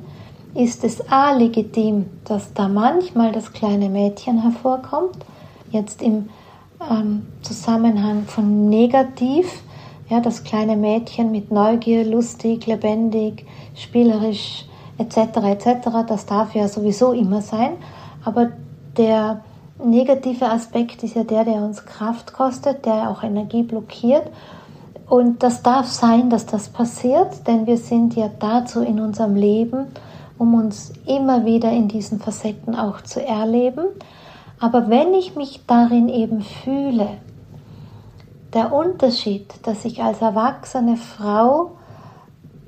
ist 0.55 0.85
es 0.85 1.09
A 1.11 1.33
legitim, 1.33 2.07
dass 2.25 2.53
da 2.53 2.69
manchmal 2.69 3.33
das 3.33 3.53
kleine 3.53 3.89
Mädchen 3.89 4.43
hervorkommt, 4.43 5.17
jetzt 5.71 6.03
im 6.03 6.29
ähm, 6.91 7.27
Zusammenhang 7.43 8.25
von 8.25 8.69
negativ, 8.69 9.63
ja, 10.11 10.21
das 10.21 10.45
kleine 10.45 10.77
Mädchen 10.77 11.31
mit 11.31 11.51
Neugier, 11.51 12.05
lustig, 12.05 12.67
lebendig, 12.67 13.47
spielerisch 13.75 14.67
etc. 15.03 15.37
etc. 15.45 15.89
Das 16.07 16.27
darf 16.27 16.55
ja 16.55 16.69
sowieso 16.69 17.13
immer 17.13 17.43
sein, 17.43 17.73
aber 18.25 18.51
der 18.97 19.43
negative 19.83 20.49
Aspekt 20.49 21.03
ist 21.03 21.15
ja 21.15 21.25
der, 21.25 21.45
der 21.45 21.57
uns 21.57 21.85
Kraft 21.85 22.33
kostet, 22.33 22.87
der 22.87 23.11
auch 23.11 23.23
Energie 23.23 23.63
blockiert. 23.63 24.25
Und 25.09 25.43
das 25.43 25.63
darf 25.63 25.87
sein, 25.87 26.31
dass 26.31 26.47
das 26.47 26.69
passiert, 26.69 27.47
denn 27.47 27.67
wir 27.67 27.77
sind 27.77 28.17
ja 28.17 28.31
dazu 28.39 28.81
in 28.81 29.01
unserem 29.01 29.35
Leben, 29.35 29.87
um 30.39 30.55
uns 30.55 30.93
immer 31.07 31.45
wieder 31.45 31.71
in 31.71 31.89
diesen 31.89 32.19
Facetten 32.19 32.75
auch 32.75 33.03
zu 33.03 33.25
erleben. 33.25 33.85
Aber 34.59 34.89
wenn 34.89 35.13
ich 35.13 35.37
mich 35.37 35.61
darin 35.67 36.09
eben 36.09 36.41
fühle, 36.41 37.09
der 38.55 38.73
Unterschied, 38.73 39.53
dass 39.65 39.85
ich 39.85 40.03
als 40.03 40.21
erwachsene 40.21 40.97
Frau 40.97 41.73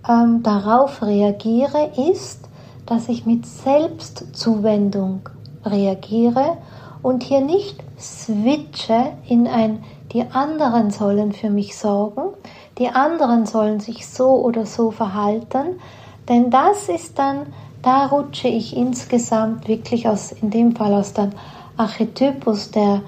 ähm, 0.09 0.43
darauf 0.43 1.03
reagiere, 1.03 1.91
ist, 2.11 2.49
dass 2.87 3.09
ich 3.09 3.27
mit 3.27 3.47
Selbstzuwendung 3.47 5.29
reagiere 5.65 6.59
und 7.03 7.23
hier 7.23 7.41
nicht 7.41 7.83
switche 7.99 9.13
in 9.27 9.47
ein, 9.47 9.83
die 10.13 10.23
anderen 10.31 10.91
sollen 10.91 11.33
für 11.33 11.51
mich 11.51 11.77
sorgen, 11.77 12.35
die 12.79 12.89
anderen 12.89 13.47
sollen 13.47 13.81
sich 13.81 14.07
so 14.07 14.43
oder 14.43 14.67
so 14.67 14.91
verhalten, 14.91 15.81
denn 16.29 16.51
das 16.51 16.89
ist 16.89 17.19
dann, 17.19 17.47
da 17.83 18.07
rutsche 18.07 18.49
ich 18.49 18.77
insgesamt 18.77 19.69
wirklich 19.69 20.09
aus, 20.09 20.33
in 20.33 20.51
dem 20.51 20.75
Fall 20.75 20.95
aus 20.95 21.13
dem 21.13 21.31
Archetypus 21.77 22.71
der 22.71 23.03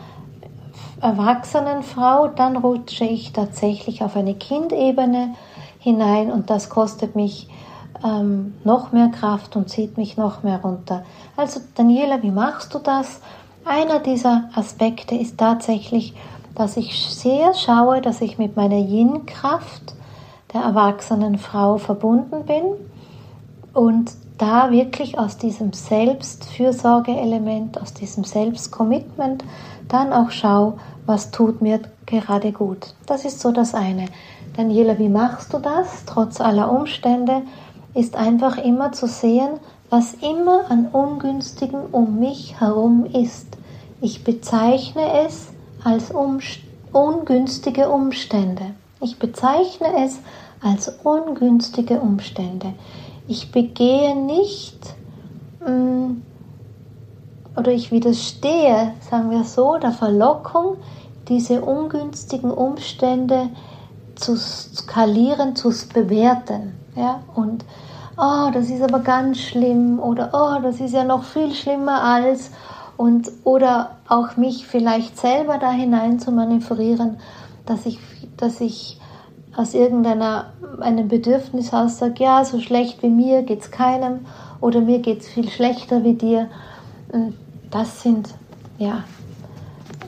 erwachsenen 1.00 1.82
Frau, 1.82 2.28
dann 2.28 2.56
rutsche 2.56 3.04
ich 3.04 3.32
tatsächlich 3.32 4.02
auf 4.02 4.16
eine 4.16 4.34
Kindebene 4.34 5.34
hinein 5.86 6.30
und 6.32 6.50
das 6.50 6.68
kostet 6.68 7.14
mich 7.14 7.48
ähm, 8.04 8.54
noch 8.64 8.90
mehr 8.90 9.06
Kraft 9.08 9.54
und 9.54 9.70
zieht 9.70 9.96
mich 9.96 10.16
noch 10.16 10.42
mehr 10.42 10.60
runter. 10.60 11.04
Also 11.36 11.60
Daniela, 11.76 12.24
wie 12.24 12.32
machst 12.32 12.74
du 12.74 12.80
das? 12.80 13.20
Einer 13.64 14.00
dieser 14.00 14.50
Aspekte 14.54 15.14
ist 15.14 15.38
tatsächlich, 15.38 16.14
dass 16.56 16.76
ich 16.76 17.08
sehr 17.08 17.54
schaue, 17.54 18.00
dass 18.00 18.20
ich 18.20 18.36
mit 18.36 18.56
meiner 18.56 18.78
Yin-Kraft 18.78 19.94
der 20.52 20.62
erwachsenen 20.62 21.38
Frau 21.38 21.78
verbunden 21.78 22.44
bin 22.46 22.64
und 23.72 24.10
da 24.38 24.72
wirklich 24.72 25.20
aus 25.20 25.36
diesem 25.36 25.72
Selbstfürsorge-Element, 25.72 27.80
aus 27.80 27.94
diesem 27.94 28.24
Selbstcommitment 28.24 29.44
dann 29.88 30.12
auch 30.12 30.30
schaue, 30.30 30.74
was 31.06 31.30
tut 31.30 31.62
mir 31.62 31.80
gerade 32.06 32.50
gut. 32.50 32.94
Das 33.06 33.24
ist 33.24 33.38
so 33.40 33.52
das 33.52 33.74
eine. 33.74 34.06
Daniela, 34.56 34.98
wie 34.98 35.10
machst 35.10 35.52
du 35.52 35.58
das? 35.58 36.04
Trotz 36.06 36.40
aller 36.40 36.72
Umstände 36.72 37.42
ist 37.92 38.16
einfach 38.16 38.56
immer 38.56 38.92
zu 38.92 39.06
sehen, 39.06 39.50
was 39.90 40.14
immer 40.14 40.70
an 40.70 40.88
Ungünstigen 40.92 41.86
um 41.92 42.18
mich 42.18 42.58
herum 42.58 43.04
ist. 43.04 43.48
Ich 44.00 44.24
bezeichne 44.24 45.24
es 45.26 45.48
als 45.84 46.10
ungünstige 46.92 47.90
Umstände. 47.90 48.74
Ich 49.00 49.18
bezeichne 49.18 49.88
es 50.04 50.20
als 50.62 50.88
ungünstige 51.04 52.00
Umstände. 52.00 52.72
Ich 53.28 53.52
begehe 53.52 54.16
nicht 54.16 54.78
mm, 55.60 56.22
oder 57.58 57.72
ich 57.72 57.92
widerstehe, 57.92 58.94
sagen 59.10 59.30
wir 59.30 59.44
so, 59.44 59.76
der 59.76 59.92
Verlockung, 59.92 60.76
diese 61.28 61.60
ungünstigen 61.60 62.50
Umstände 62.50 63.50
zu 64.16 64.36
skalieren, 64.36 65.56
zu 65.56 65.70
bewerten. 65.92 66.74
Ja? 66.94 67.22
Und 67.34 67.64
oh, 68.16 68.50
das 68.52 68.70
ist 68.70 68.82
aber 68.82 69.00
ganz 69.00 69.38
schlimm 69.38 69.98
oder 69.98 70.30
oh, 70.32 70.62
das 70.62 70.80
ist 70.80 70.92
ja 70.92 71.04
noch 71.04 71.24
viel 71.24 71.54
schlimmer 71.54 72.02
als 72.02 72.50
und 72.96 73.30
oder 73.44 73.96
auch 74.08 74.36
mich 74.36 74.66
vielleicht 74.66 75.18
selber 75.18 75.58
da 75.58 75.70
hinein 75.70 76.18
zu 76.18 76.32
manövrieren, 76.32 77.18
dass 77.66 77.84
ich, 77.84 77.98
dass 78.36 78.60
ich 78.60 78.98
aus 79.54 79.74
irgendeiner 79.74 80.52
einem 80.80 81.08
Bedürfnis 81.08 81.72
aus 81.72 81.98
sage, 81.98 82.24
ja, 82.24 82.44
so 82.44 82.60
schlecht 82.60 83.02
wie 83.02 83.08
mir 83.08 83.42
geht 83.42 83.62
es 83.62 83.70
keinem 83.70 84.26
oder 84.60 84.80
mir 84.80 85.00
geht 85.00 85.20
es 85.20 85.28
viel 85.28 85.48
schlechter 85.48 86.04
wie 86.04 86.14
dir. 86.14 86.48
Das 87.70 88.02
sind 88.02 88.28
ja 88.78 89.04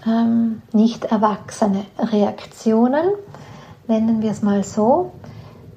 ähm, 0.07 0.63
nicht 0.73 1.05
erwachsene 1.05 1.85
Reaktionen, 1.99 3.05
nennen 3.89 4.23
wir 4.23 4.31
es 4.31 4.43
mal 4.43 4.63
so. 4.63 5.13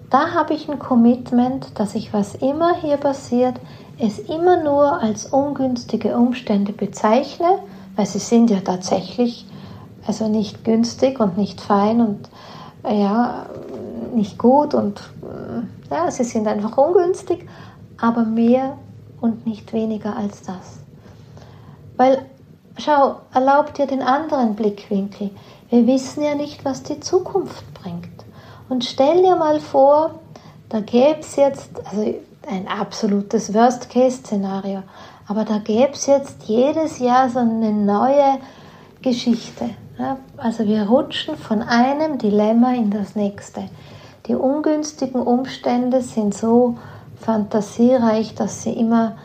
Da 0.10 0.34
habe 0.34 0.54
ich 0.54 0.70
ein 0.70 0.78
Commitment, 0.78 1.80
dass 1.80 1.96
ich 1.96 2.14
was 2.14 2.36
immer 2.36 2.76
hier 2.76 2.98
passiert, 2.98 3.60
es 3.98 4.20
immer 4.20 4.62
nur 4.62 5.02
als 5.02 5.28
ungünstige 5.28 6.18
Umstände 6.18 6.74
bezeichne, 6.74 7.60
weil 7.96 8.06
sie 8.06 8.20
sind 8.20 8.50
ja 8.50 8.60
tatsächlich 8.60 9.46
also 10.06 10.28
nicht 10.28 10.64
günstig 10.64 11.20
und 11.20 11.38
nicht 11.38 11.62
fein 11.62 12.02
und 12.02 12.30
ja, 12.84 13.46
nicht 14.14 14.38
gut 14.38 14.74
und 14.74 15.02
ja, 15.90 16.10
sie 16.10 16.24
sind 16.24 16.48
einfach 16.48 16.78
ungünstig, 16.78 17.48
aber 18.00 18.24
mehr 18.24 18.78
und 19.22 19.46
nicht 19.46 19.72
weniger 19.74 20.18
als 20.18 20.42
das. 20.42 20.80
Weil, 21.98 22.26
schau, 22.78 23.18
erlaub 23.34 23.74
dir 23.76 23.86
den 23.86 24.02
anderen 24.02 24.56
Blickwinkel. 24.56 25.30
Wir 25.70 25.86
wissen 25.86 26.24
ja 26.24 26.36
nicht, 26.36 26.66
was 26.66 26.84
die 26.84 27.00
Zukunft 27.00 27.64
bringt. 27.82 28.26
Und 28.70 28.86
stell 28.86 29.22
dir 29.22 29.36
mal 29.36 29.60
vor, 29.60 30.20
da 30.70 30.80
gäbe 30.80 31.20
es 31.20 31.36
jetzt, 31.36 31.72
also 31.90 32.16
ein 32.48 32.68
absolutes 32.68 33.54
Worst-Case-Szenario. 33.54 34.84
Aber 35.28 35.46
da 35.46 35.60
gäbe 35.60 35.92
es 35.94 36.06
jetzt 36.08 36.44
jedes 36.44 37.00
Jahr 37.00 37.30
so 37.30 37.40
eine 37.40 37.72
neue 37.72 38.40
Geschichte. 39.02 39.72
Also 40.38 40.66
wir 40.66 40.84
rutschen 40.84 41.36
von 41.38 41.62
einem 41.62 42.18
Dilemma 42.18 42.74
in 42.74 42.90
das 42.90 43.16
nächste. 43.16 43.70
Die 44.28 44.36
ungünstigen 44.36 45.22
Umstände 45.22 46.02
sind 46.02 46.34
so 46.34 46.78
fantasiereich, 47.18 48.36
dass 48.36 48.64
sie 48.64 48.74
immer, 48.74 49.18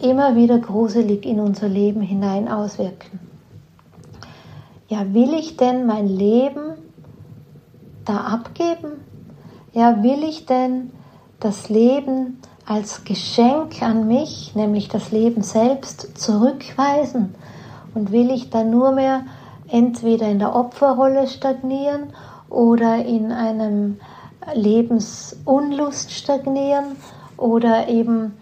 immer 0.00 0.34
wieder 0.34 0.58
gruselig 0.58 1.24
in 1.24 1.40
unser 1.40 1.68
Leben 1.68 2.00
hinein 2.00 2.48
auswirken. 2.48 3.20
Ja, 4.88 5.14
will 5.14 5.34
ich 5.34 5.56
denn 5.56 5.86
mein 5.86 6.08
Leben 6.08 6.74
da 8.04 8.18
abgeben? 8.18 9.00
Ja, 9.72 10.02
will 10.02 10.22
ich 10.22 10.46
denn 10.46 10.92
das 11.40 11.68
Leben 11.68 12.38
als 12.66 13.04
Geschenk 13.04 13.82
an 13.82 14.06
mich, 14.06 14.54
nämlich 14.54 14.88
das 14.88 15.10
Leben 15.10 15.42
selbst, 15.42 16.18
zurückweisen? 16.18 17.34
Und 17.94 18.12
will 18.12 18.30
ich 18.30 18.50
dann 18.50 18.70
nur 18.70 18.92
mehr 18.92 19.22
entweder 19.68 20.28
in 20.28 20.38
der 20.38 20.54
Opferrolle 20.54 21.28
stagnieren 21.28 22.12
oder 22.48 23.04
in 23.04 23.32
einem 23.32 23.98
Lebensunlust 24.54 26.12
stagnieren 26.12 26.96
oder 27.36 27.88
eben 27.88 28.34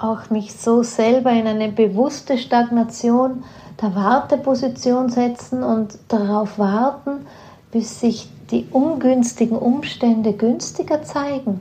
auch 0.00 0.30
mich 0.30 0.54
so 0.56 0.82
selber 0.82 1.30
in 1.30 1.46
eine 1.46 1.70
bewusste 1.70 2.38
Stagnation 2.38 3.44
der 3.80 3.94
Warteposition 3.94 5.08
setzen 5.08 5.62
und 5.62 5.98
darauf 6.08 6.58
warten, 6.58 7.26
bis 7.70 8.00
sich 8.00 8.28
die 8.50 8.66
ungünstigen 8.70 9.58
Umstände 9.58 10.32
günstiger 10.32 11.02
zeigen. 11.02 11.60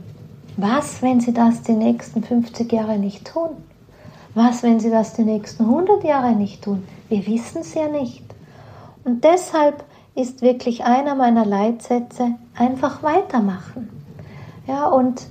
Was, 0.56 1.02
wenn 1.02 1.20
sie 1.20 1.34
das 1.34 1.62
die 1.62 1.74
nächsten 1.74 2.24
50 2.24 2.72
Jahre 2.72 2.98
nicht 2.98 3.32
tun? 3.32 3.50
Was, 4.34 4.64
wenn 4.64 4.80
sie 4.80 4.90
das 4.90 5.14
die 5.14 5.24
nächsten 5.24 5.64
100 5.64 6.04
Jahre 6.04 6.32
nicht 6.32 6.64
tun? 6.64 6.84
Wir 7.10 7.26
wissen 7.28 7.62
es 7.62 7.74
ja 7.74 7.88
nicht. 7.88 8.24
Und 9.04 9.24
deshalb 9.24 9.84
ist 10.16 10.42
wirklich 10.42 10.84
einer 10.84 11.16
meiner 11.16 11.46
Leitsätze 11.46 12.36
einfach 12.56 13.04
weitermachen. 13.04 13.90
Ja, 14.66 14.88
und 14.88 15.28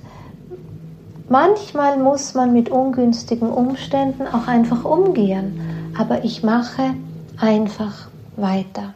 manchmal 1.29 1.99
muss 1.99 2.33
man 2.33 2.53
mit 2.53 2.69
ungünstigen 2.69 3.49
Umständen 3.49 4.25
auch 4.27 4.47
einfach 4.47 4.85
umgehen, 4.85 5.93
aber 5.97 6.23
ich 6.23 6.41
mache 6.41 6.95
einfach 7.37 8.07
weiter. 8.35 8.93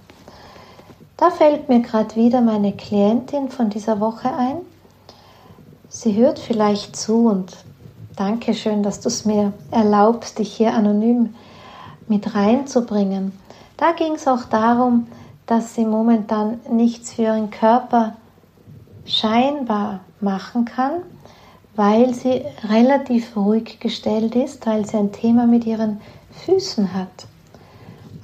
Da 1.21 1.29
fällt 1.29 1.69
mir 1.69 1.81
gerade 1.81 2.15
wieder 2.15 2.41
meine 2.41 2.71
Klientin 2.71 3.49
von 3.49 3.69
dieser 3.69 3.99
Woche 3.99 4.33
ein. 4.33 4.57
Sie 5.87 6.15
hört 6.15 6.39
vielleicht 6.39 6.95
zu 6.95 7.27
und 7.27 7.57
danke 8.15 8.55
schön, 8.55 8.81
dass 8.81 9.01
du 9.01 9.09
es 9.09 9.23
mir 9.23 9.53
erlaubst, 9.69 10.39
dich 10.39 10.51
hier 10.51 10.73
anonym 10.73 11.35
mit 12.07 12.33
reinzubringen. 12.33 13.33
Da 13.77 13.91
ging 13.91 14.13
es 14.15 14.27
auch 14.27 14.45
darum, 14.45 15.05
dass 15.45 15.75
sie 15.75 15.85
momentan 15.85 16.59
nichts 16.71 17.13
für 17.13 17.21
ihren 17.21 17.51
Körper 17.51 18.15
scheinbar 19.05 19.99
machen 20.21 20.65
kann, 20.65 21.03
weil 21.75 22.15
sie 22.15 22.41
relativ 22.67 23.37
ruhig 23.37 23.79
gestellt 23.79 24.35
ist, 24.35 24.65
weil 24.65 24.87
sie 24.87 24.97
ein 24.97 25.11
Thema 25.11 25.45
mit 25.45 25.67
ihren 25.67 26.01
Füßen 26.31 26.95
hat. 26.95 27.27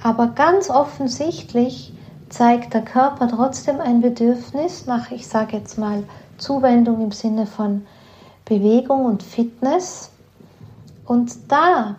Aber 0.02 0.26
ganz 0.26 0.68
offensichtlich 0.68 1.92
zeigt 2.28 2.74
der 2.74 2.82
Körper 2.82 3.28
trotzdem 3.28 3.80
ein 3.80 4.00
Bedürfnis 4.00 4.86
nach, 4.86 5.10
ich 5.10 5.26
sage 5.26 5.56
jetzt 5.56 5.78
mal, 5.78 6.04
Zuwendung 6.36 7.02
im 7.02 7.12
Sinne 7.12 7.46
von 7.46 7.86
Bewegung 8.44 9.04
und 9.04 9.22
Fitness. 9.22 10.10
Und 11.04 11.32
da 11.48 11.96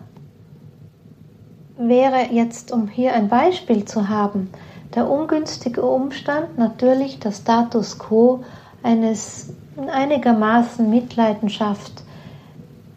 wäre 1.76 2.32
jetzt, 2.32 2.72
um 2.72 2.88
hier 2.88 3.14
ein 3.14 3.28
Beispiel 3.28 3.84
zu 3.84 4.08
haben, 4.08 4.50
der 4.94 5.08
ungünstige 5.08 5.82
Umstand 5.82 6.58
natürlich 6.58 7.20
der 7.20 7.32
Status 7.32 7.98
quo 7.98 8.44
eines 8.82 9.52
einigermaßen 9.76 10.88
Mitleidenschaft 10.90 12.02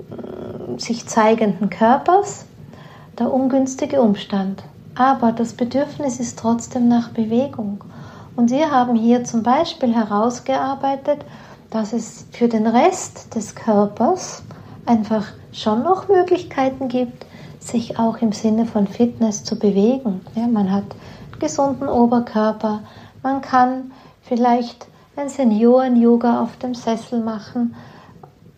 äh, 0.09 0.79
sich 0.79 1.07
zeigenden 1.07 1.69
Körpers, 1.69 2.45
der 3.19 3.31
ungünstige 3.31 4.01
Umstand 4.01 4.63
aber 4.95 5.31
das 5.31 5.53
Bedürfnis 5.53 6.19
ist 6.19 6.39
trotzdem 6.39 6.87
nach 6.87 7.09
Bewegung. 7.09 7.83
Und 8.35 8.51
wir 8.51 8.71
haben 8.71 8.95
hier 8.95 9.23
zum 9.23 9.43
Beispiel 9.43 9.93
herausgearbeitet, 9.93 11.25
dass 11.69 11.93
es 11.93 12.25
für 12.31 12.47
den 12.47 12.67
Rest 12.67 13.35
des 13.35 13.55
Körpers 13.55 14.43
einfach 14.85 15.25
schon 15.51 15.83
noch 15.83 16.07
Möglichkeiten 16.07 16.87
gibt, 16.87 17.25
sich 17.59 17.97
auch 17.97 18.17
im 18.17 18.31
Sinne 18.31 18.65
von 18.65 18.87
Fitness 18.87 19.43
zu 19.43 19.57
bewegen. 19.57 20.21
Ja, 20.35 20.47
man 20.47 20.71
hat 20.71 20.83
einen 21.31 21.39
gesunden 21.39 21.87
Oberkörper, 21.87 22.81
man 23.21 23.41
kann 23.41 23.91
vielleicht 24.21 24.87
ein 25.15 25.29
Senioren-Yoga 25.29 26.41
auf 26.41 26.57
dem 26.57 26.75
Sessel 26.75 27.21
machen, 27.21 27.75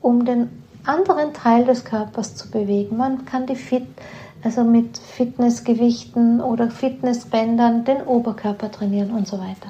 um 0.02 0.26
den 0.26 0.50
anderen 0.86 1.34
Teil 1.34 1.66
des 1.66 1.84
Körpers 1.84 2.36
zu 2.36 2.50
bewegen. 2.50 2.98
Man 2.98 3.26
kann 3.26 3.46
die 3.46 3.56
Fit 3.56 3.88
also 4.46 4.64
mit 4.64 4.98
Fitnessgewichten 4.98 6.42
oder 6.42 6.70
Fitnessbändern 6.70 7.84
den 7.84 8.02
Oberkörper 8.02 8.72
trainieren 8.72 9.12
und 9.12 9.28
so 9.28 9.40
weiter. 9.40 9.70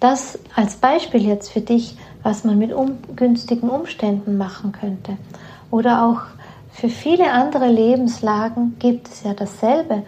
Das 0.00 0.38
als 0.56 0.76
Beispiel 0.76 1.26
jetzt 1.26 1.52
für 1.52 1.60
dich, 1.60 1.96
was 2.22 2.44
man 2.44 2.58
mit 2.58 2.72
ungünstigen 2.72 3.68
Umständen 3.68 4.36
machen 4.38 4.72
könnte. 4.72 5.16
Oder 5.70 6.04
auch 6.04 6.22
für 6.72 6.88
viele 6.88 7.32
andere 7.32 7.68
Lebenslagen 7.70 8.76
gibt 8.78 9.08
es 9.08 9.22
ja 9.22 9.34
dasselbe. 9.34 10.02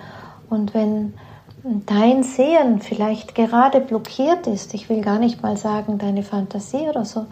Und 0.48 0.74
wenn 0.74 1.14
dein 1.62 2.22
Sehen 2.22 2.80
vielleicht 2.80 3.34
gerade 3.34 3.80
blockiert 3.80 4.46
ist, 4.46 4.74
ich 4.74 4.88
will 4.88 5.02
gar 5.02 5.18
nicht 5.18 5.42
mal 5.42 5.56
sagen 5.56 5.98
deine 5.98 6.22
Fantasie 6.22 6.88
oder 6.88 7.04
so, 7.04 7.26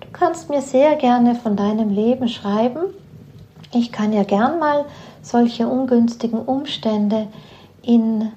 du 0.00 0.08
kannst 0.12 0.50
mir 0.50 0.60
sehr 0.60 0.96
gerne 0.96 1.34
von 1.34 1.56
deinem 1.56 1.88
Leben 1.88 2.28
schreiben. 2.28 2.84
Ich 3.72 3.90
kann 3.90 4.12
ja 4.12 4.22
gern 4.22 4.58
mal 4.58 4.84
solche 5.24 5.66
ungünstigen 5.66 6.40
Umstände 6.40 7.28
in, 7.82 8.32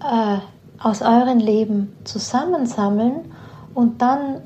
äh, 0.00 0.38
aus 0.82 1.02
euren 1.02 1.40
Leben 1.40 1.96
zusammensammeln 2.04 3.32
und 3.74 4.02
dann 4.02 4.42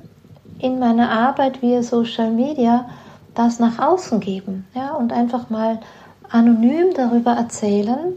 in 0.59 0.79
meiner 0.79 1.11
Arbeit 1.11 1.63
via 1.63 1.83
Social 1.83 2.31
Media 2.31 2.87
das 3.35 3.59
nach 3.59 3.79
außen 3.79 4.21
geben 4.21 4.67
ja, 4.75 4.95
und 4.95 5.13
einfach 5.13 5.51
mal 5.51 5.81
anonym 6.31 6.95
darüber 6.95 7.33
erzählen, 7.33 8.15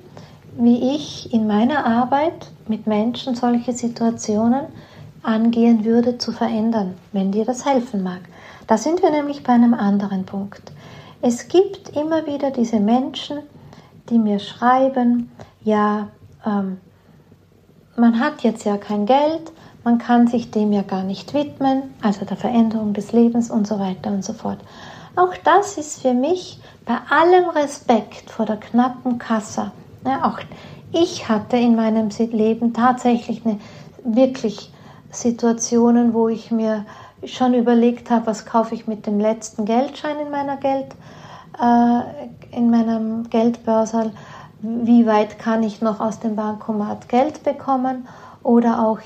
wie 0.58 0.96
ich 0.96 1.34
in 1.34 1.48
meiner 1.48 1.86
Arbeit 1.86 2.52
mit 2.67 2.88
Menschen 2.88 3.36
solche 3.36 3.74
Situationen 3.74 4.65
angehen 5.24 5.84
würde 5.84 6.17
zu 6.17 6.32
verändern, 6.32 6.93
wenn 7.12 7.32
dir 7.32 7.46
das 7.46 7.65
helfen 7.65 8.04
mag. 8.04 8.22
Da 8.67 8.78
sind 8.78 9.02
wir 9.02 9.12
nämlich 9.12 9.43
bei 9.43 9.54
einem 9.54 9.74
anderen 9.74 10.26
Punkt. 10.26 10.72
Es 11.21 11.47
gibt 11.47 11.89
immer 11.89 12.25
wieder 12.27 12.51
diese 12.51 12.80
Menschen, 12.80 13.39
die 14.10 14.19
mir 14.19 14.39
schreiben, 14.39 15.32
ja, 15.63 16.10
ähm, 16.45 16.77
man 17.95 18.19
hat 18.19 18.43
jetzt 18.43 18.63
ja 18.65 18.77
kein 18.77 19.06
Geld, 19.06 19.51
man 19.84 19.97
kann 19.97 20.27
sich 20.27 20.51
dem 20.51 20.71
ja 20.71 20.84
gar 20.84 21.03
nicht 21.03 21.34
widmen, 21.34 21.84
also 22.01 22.25
der 22.25 22.38
Veränderung 22.38 22.93
des 22.93 23.12
Lebens 23.12 23.49
und 23.49 23.67
so 23.67 23.80
weiter 23.80 24.12
und 24.12 24.23
so 24.23 24.34
fort. 24.34 24.60
Auch 25.15 25.34
das 25.43 25.77
ist 25.77 26.01
für 26.01 26.13
mich 26.13 26.60
bei 26.86 26.97
allem 27.10 27.49
Respekt 27.49 28.30
vor 28.30 28.45
der 28.45 28.58
knappen 28.58 29.17
Kasse. 29.17 29.71
Ja, 30.06 30.25
auch 30.25 30.39
ich 30.91 31.27
hatte 31.27 31.58
in 31.58 31.75
meinem 31.75 32.10
Leben 32.32 32.73
tatsächlich 32.73 33.45
eine, 33.45 33.60
wirklich 34.03 34.71
Situationen, 35.12 36.13
wo 36.13 36.27
ich 36.27 36.51
mir 36.51 36.86
schon 37.25 37.53
überlegt 37.53 38.10
habe, 38.10 38.27
was 38.27 38.45
kaufe 38.45 38.75
ich 38.75 38.88
mit 38.88 39.06
dem 39.06 39.19
letzten 39.19 39.65
Geldschein 39.65 40.19
in 40.19 40.32
meiner 40.32 40.58
Geld, 40.58 40.88
äh, 41.60 42.56
in 42.56 42.69
meinem 42.69 43.30
Geldbörsel, 43.30 44.12
wie 44.62 45.06
weit 45.06 45.39
kann 45.39 45.63
ich 45.63 45.82
noch 45.82 45.99
aus 45.99 46.19
dem 46.19 46.36
Bankomat 46.36 47.10
Geld 47.10 47.43
bekommen 47.43 48.08
oder 48.43 48.86
auch, 48.86 48.99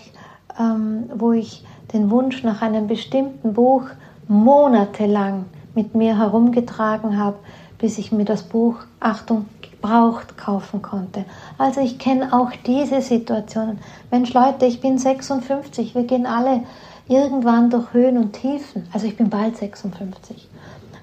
ähm, 0.60 1.10
wo 1.16 1.32
ich 1.32 1.66
den 1.94 2.10
Wunsch 2.10 2.44
nach 2.44 2.62
einem 2.62 2.88
bestimmten 2.88 3.54
Buch 3.54 3.84
monatelang 4.28 5.46
mit 5.76 5.96
mir 5.96 6.18
herumgetragen 6.18 7.18
habe, 7.18 7.38
bis 7.78 7.98
ich 7.98 8.12
mir 8.12 8.26
das 8.26 8.44
Buch, 8.44 8.76
Achtung, 9.00 9.46
gebraucht 9.82 10.38
kaufen 10.38 10.82
konnte. 10.82 11.26
Also 11.58 11.82
ich 11.82 11.98
kenne 11.98 12.34
auch 12.34 12.52
diese 12.66 13.02
Situationen. 13.02 13.80
Mensch 14.12 14.34
Leute, 14.34 14.66
ich 14.66 14.80
bin 14.80 14.98
56, 14.98 15.96
wir 15.96 16.04
gehen 16.04 16.26
alle 16.26 16.62
irgendwann 17.08 17.70
durch 17.70 17.94
Höhen 17.94 18.18
und 18.18 18.34
Tiefen. 18.34 18.88
Also 18.94 19.08
ich 19.08 19.18
bin 19.18 19.30
bald 19.30 19.58
56. 19.58 20.48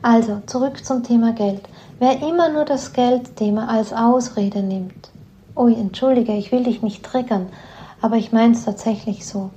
Also 0.02 0.40
zurück 0.46 0.84
zum 0.84 1.02
Thema 1.02 1.32
Geld. 1.32 1.68
Wer 1.98 2.22
immer 2.22 2.48
nur 2.48 2.64
das 2.64 2.92
Geldthema 2.92 3.66
als 3.66 3.92
Ausrede 3.92 4.62
nimmt, 4.62 5.10
ui, 5.56 5.74
entschuldige, 5.74 6.32
ich 6.34 6.52
will 6.52 6.62
dich 6.62 6.82
nicht 6.82 7.02
triggern, 7.04 7.48
aber 8.00 8.16
ich 8.16 8.30
meine 8.32 8.52
es 8.52 8.64
tatsächlich 8.64 9.26
so. 9.26 9.50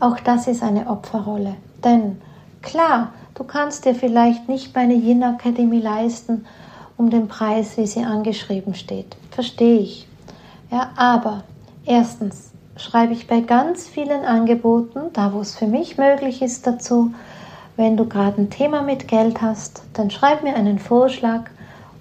Auch 0.00 0.18
das 0.18 0.48
ist 0.48 0.62
eine 0.62 0.88
Opferrolle. 0.88 1.54
Denn 1.84 2.20
klar, 2.62 3.12
du 3.34 3.44
kannst 3.44 3.84
dir 3.84 3.94
vielleicht 3.94 4.48
nicht 4.48 4.74
meine 4.74 4.94
Yin 4.94 5.22
Academy 5.22 5.78
leisten 5.78 6.44
um 6.96 7.10
den 7.10 7.28
Preis, 7.28 7.76
wie 7.76 7.86
sie 7.86 8.04
angeschrieben 8.04 8.74
steht. 8.74 9.16
Verstehe 9.30 9.78
ich. 9.78 10.08
Ja, 10.70 10.90
aber 10.96 11.44
erstens 11.84 12.50
schreibe 12.76 13.12
ich 13.12 13.26
bei 13.26 13.40
ganz 13.40 13.86
vielen 13.86 14.24
Angeboten, 14.24 15.12
da 15.12 15.32
wo 15.32 15.40
es 15.40 15.54
für 15.54 15.66
mich 15.66 15.98
möglich 15.98 16.42
ist 16.42 16.66
dazu, 16.66 17.12
wenn 17.76 17.96
du 17.96 18.06
gerade 18.06 18.40
ein 18.40 18.50
Thema 18.50 18.82
mit 18.82 19.08
Geld 19.08 19.42
hast, 19.42 19.82
dann 19.94 20.10
schreib 20.10 20.42
mir 20.42 20.54
einen 20.54 20.78
Vorschlag 20.78 21.50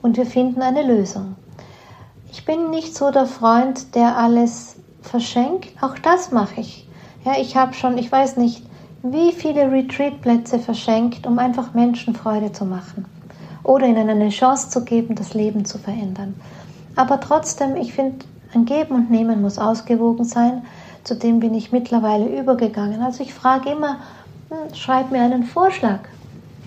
und 0.01 0.17
wir 0.17 0.25
finden 0.25 0.61
eine 0.61 0.83
Lösung. 0.83 1.35
Ich 2.31 2.45
bin 2.45 2.69
nicht 2.69 2.95
so 2.95 3.11
der 3.11 3.25
Freund, 3.25 3.95
der 3.95 4.17
alles 4.17 4.75
verschenkt. 5.01 5.69
Auch 5.81 5.97
das 5.99 6.31
mache 6.31 6.61
ich. 6.61 6.87
Ja, 7.25 7.33
ich 7.39 7.55
habe 7.55 7.73
schon, 7.73 7.97
ich 7.97 8.11
weiß 8.11 8.37
nicht, 8.37 8.63
wie 9.03 9.31
viele 9.31 9.71
Retreat-Plätze 9.71 10.59
verschenkt, 10.59 11.25
um 11.27 11.39
einfach 11.39 11.73
Menschen 11.73 12.15
Freude 12.15 12.51
zu 12.51 12.65
machen 12.65 13.05
oder 13.63 13.85
ihnen 13.85 14.09
eine 14.09 14.29
Chance 14.29 14.69
zu 14.69 14.83
geben, 14.83 15.15
das 15.15 15.33
Leben 15.33 15.65
zu 15.65 15.77
verändern. 15.77 16.35
Aber 16.95 17.19
trotzdem, 17.19 17.75
ich 17.75 17.93
finde, 17.93 18.25
ein 18.55 18.65
Geben 18.65 18.95
und 18.95 19.11
Nehmen 19.11 19.41
muss 19.41 19.57
ausgewogen 19.57 20.25
sein. 20.25 20.63
Zudem 21.03 21.39
bin 21.39 21.53
ich 21.53 21.71
mittlerweile 21.71 22.25
übergegangen. 22.25 23.01
Also 23.01 23.23
ich 23.23 23.33
frage 23.33 23.71
immer, 23.71 23.97
schreib 24.73 25.11
mir 25.11 25.21
einen 25.21 25.43
Vorschlag. 25.43 25.99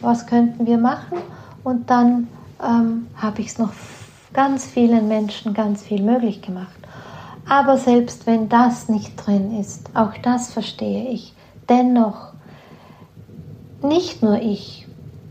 Was 0.00 0.26
könnten 0.26 0.66
wir 0.66 0.78
machen? 0.78 1.18
Und 1.64 1.90
dann 1.90 2.28
ähm, 2.62 3.06
habe 3.16 3.40
ich 3.40 3.48
es 3.48 3.58
noch 3.58 3.72
ganz 4.32 4.66
vielen 4.66 5.08
Menschen 5.08 5.54
ganz 5.54 5.82
viel 5.82 6.02
möglich 6.02 6.42
gemacht. 6.42 6.76
Aber 7.48 7.78
selbst 7.78 8.26
wenn 8.26 8.48
das 8.48 8.88
nicht 8.88 9.14
drin 9.16 9.58
ist, 9.58 9.88
auch 9.94 10.12
das 10.22 10.52
verstehe 10.52 11.08
ich, 11.08 11.32
dennoch, 11.68 12.32
nicht 13.82 14.22
nur 14.22 14.40
ich, 14.40 14.86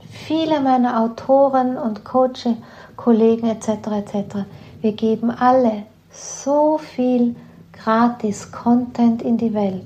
viele 0.10 0.62
meiner 0.62 1.02
Autoren 1.02 1.78
und 1.78 2.06
Coach, 2.06 2.48
Kollegen 2.96 3.48
etc. 3.48 3.70
etc., 3.92 4.38
wir 4.82 4.94
geben 4.94 5.30
alle 5.30 5.84
so 6.16 6.78
viel 6.78 7.36
gratis 7.74 8.52
Content 8.52 9.22
in 9.22 9.38
die 9.38 9.54
Welt, 9.54 9.86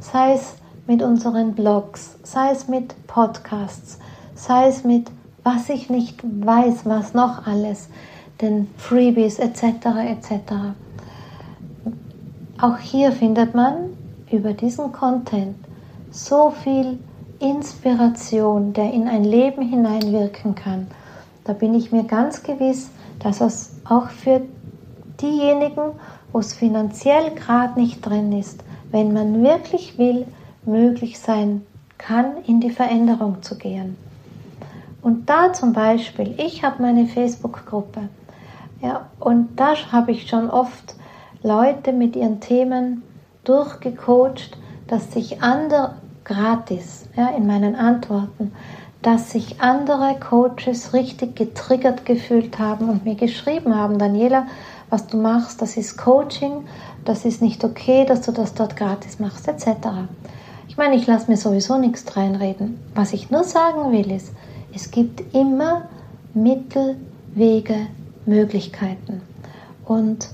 sei 0.00 0.34
es 0.34 0.56
mit 0.86 1.02
unseren 1.02 1.54
Blogs, 1.54 2.16
sei 2.22 2.50
es 2.50 2.68
mit 2.68 2.94
Podcasts, 3.06 3.98
sei 4.34 4.68
es 4.68 4.84
mit 4.84 5.10
was 5.42 5.68
ich 5.68 5.88
nicht 5.88 6.22
weiß, 6.22 6.84
was 6.84 7.14
noch 7.14 7.46
alles, 7.46 7.88
den 8.40 8.68
Freebies 8.76 9.38
etc. 9.38 9.62
etc. 10.06 10.52
Auch 12.60 12.78
hier 12.78 13.12
findet 13.12 13.54
man 13.54 13.96
über 14.30 14.52
diesen 14.52 14.92
Content 14.92 15.56
so 16.10 16.50
viel 16.50 16.98
Inspiration, 17.38 18.72
der 18.72 18.92
in 18.92 19.08
ein 19.08 19.24
Leben 19.24 19.62
hineinwirken 19.62 20.54
kann. 20.54 20.88
Da 21.44 21.52
bin 21.52 21.74
ich 21.74 21.90
mir 21.90 22.04
ganz 22.04 22.42
gewiss, 22.42 22.90
dass 23.20 23.40
es 23.40 23.70
auch 23.84 24.08
für 24.10 24.42
diejenigen, 25.20 25.92
wo 26.32 26.38
es 26.38 26.54
finanziell 26.54 27.30
gerade 27.34 27.78
nicht 27.78 28.04
drin 28.04 28.32
ist, 28.32 28.62
wenn 28.90 29.12
man 29.12 29.42
wirklich 29.42 29.98
will, 29.98 30.26
möglich 30.64 31.18
sein 31.18 31.62
kann, 31.98 32.38
in 32.46 32.60
die 32.60 32.70
Veränderung 32.70 33.42
zu 33.42 33.56
gehen. 33.56 33.96
Und 35.02 35.30
da 35.30 35.52
zum 35.52 35.72
Beispiel, 35.72 36.34
ich 36.36 36.62
habe 36.62 36.82
meine 36.82 37.06
Facebook-Gruppe. 37.06 38.08
Ja, 38.82 39.06
und 39.18 39.48
da 39.56 39.74
habe 39.92 40.12
ich 40.12 40.28
schon 40.28 40.50
oft 40.50 40.94
Leute 41.42 41.92
mit 41.92 42.16
ihren 42.16 42.40
Themen 42.40 43.02
durchgecoacht, 43.44 44.56
dass 44.88 45.12
sich 45.12 45.42
andere 45.42 45.94
gratis 46.24 47.08
ja, 47.16 47.28
in 47.28 47.46
meinen 47.46 47.74
Antworten, 47.74 48.52
dass 49.02 49.30
sich 49.30 49.60
andere 49.60 50.16
Coaches 50.20 50.92
richtig 50.92 51.36
getriggert 51.36 52.04
gefühlt 52.04 52.58
haben 52.58 52.88
und 52.88 53.04
mir 53.04 53.14
geschrieben 53.14 53.74
haben, 53.74 53.98
Daniela, 53.98 54.46
was 54.90 55.06
du 55.06 55.16
machst, 55.16 55.62
das 55.62 55.76
ist 55.76 55.96
Coaching, 55.96 56.64
das 57.04 57.24
ist 57.24 57.40
nicht 57.40 57.64
okay, 57.64 58.04
dass 58.04 58.22
du 58.22 58.32
das 58.32 58.54
dort 58.54 58.76
gratis 58.76 59.18
machst, 59.18 59.48
etc. 59.48 59.66
Ich 60.68 60.76
meine, 60.76 60.96
ich 60.96 61.06
lasse 61.06 61.30
mir 61.30 61.36
sowieso 61.36 61.78
nichts 61.78 62.16
reinreden. 62.16 62.78
Was 62.94 63.12
ich 63.12 63.30
nur 63.30 63.44
sagen 63.44 63.92
will, 63.92 64.10
ist, 64.10 64.32
es 64.74 64.90
gibt 64.90 65.34
immer 65.34 65.82
Mittel, 66.34 66.96
Wege, 67.34 67.86
Möglichkeiten. 68.26 69.22
Und 69.84 70.28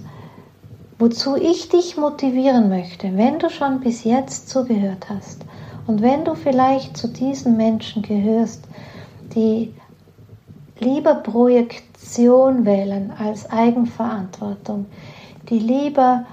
wozu 0.99 1.37
ich 1.37 1.69
dich 1.69 1.97
motivieren 1.97 2.69
möchte, 2.69 3.17
wenn 3.17 3.39
du 3.39 3.51
schon 3.51 3.81
bis 3.81 4.05
jetzt 4.05 4.49
zugehört 4.49 5.09
hast 5.09 5.45
und 5.87 6.03
wenn 6.03 6.25
du 6.25 6.35
vielleicht 6.35 6.97
zu 6.97 7.09
diesen 7.09 7.57
Menschen 7.57 8.03
gehörst, 8.03 8.65
die 9.35 9.73
lieber 10.79 11.15
Projektion 11.15 12.65
wählen 12.65 13.13
als 13.19 13.51
Eigenverantwortung, 13.51 14.87
die 15.49 15.59
lieber 15.59 16.25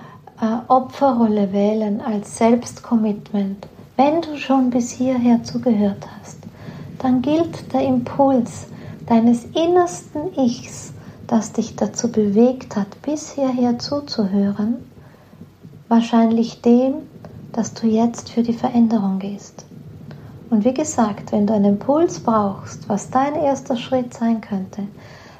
äh, 0.41 0.57
Opferrolle 0.67 1.53
wählen 1.53 2.01
als 2.01 2.37
Selbstcommitment, 2.37 3.67
wenn 3.95 4.21
du 4.21 4.37
schon 4.37 4.69
bis 4.69 4.91
hierher 4.91 5.43
zugehört 5.43 6.07
hast, 6.19 6.39
dann 6.99 7.21
gilt 7.21 7.73
der 7.73 7.85
Impuls 7.85 8.67
deines 9.05 9.45
innersten 9.53 10.37
Ichs, 10.37 10.93
das 11.27 11.53
dich 11.53 11.75
dazu 11.75 12.11
bewegt 12.11 12.75
hat, 12.75 13.01
bis 13.01 13.31
hierher 13.31 13.79
zuzuhören, 13.79 14.75
wahrscheinlich 15.87 16.61
dem, 16.61 16.95
dass 17.51 17.73
du 17.73 17.87
jetzt 17.87 18.29
für 18.29 18.43
die 18.43 18.53
Veränderung 18.53 19.19
gehst. 19.19 19.65
Und 20.53 20.65
wie 20.65 20.73
gesagt, 20.75 21.31
wenn 21.31 21.47
du 21.47 21.53
einen 21.55 21.65
Impuls 21.79 22.19
brauchst, 22.19 22.87
was 22.87 23.09
dein 23.09 23.33
erster 23.33 23.75
Schritt 23.75 24.13
sein 24.13 24.39
könnte, 24.39 24.83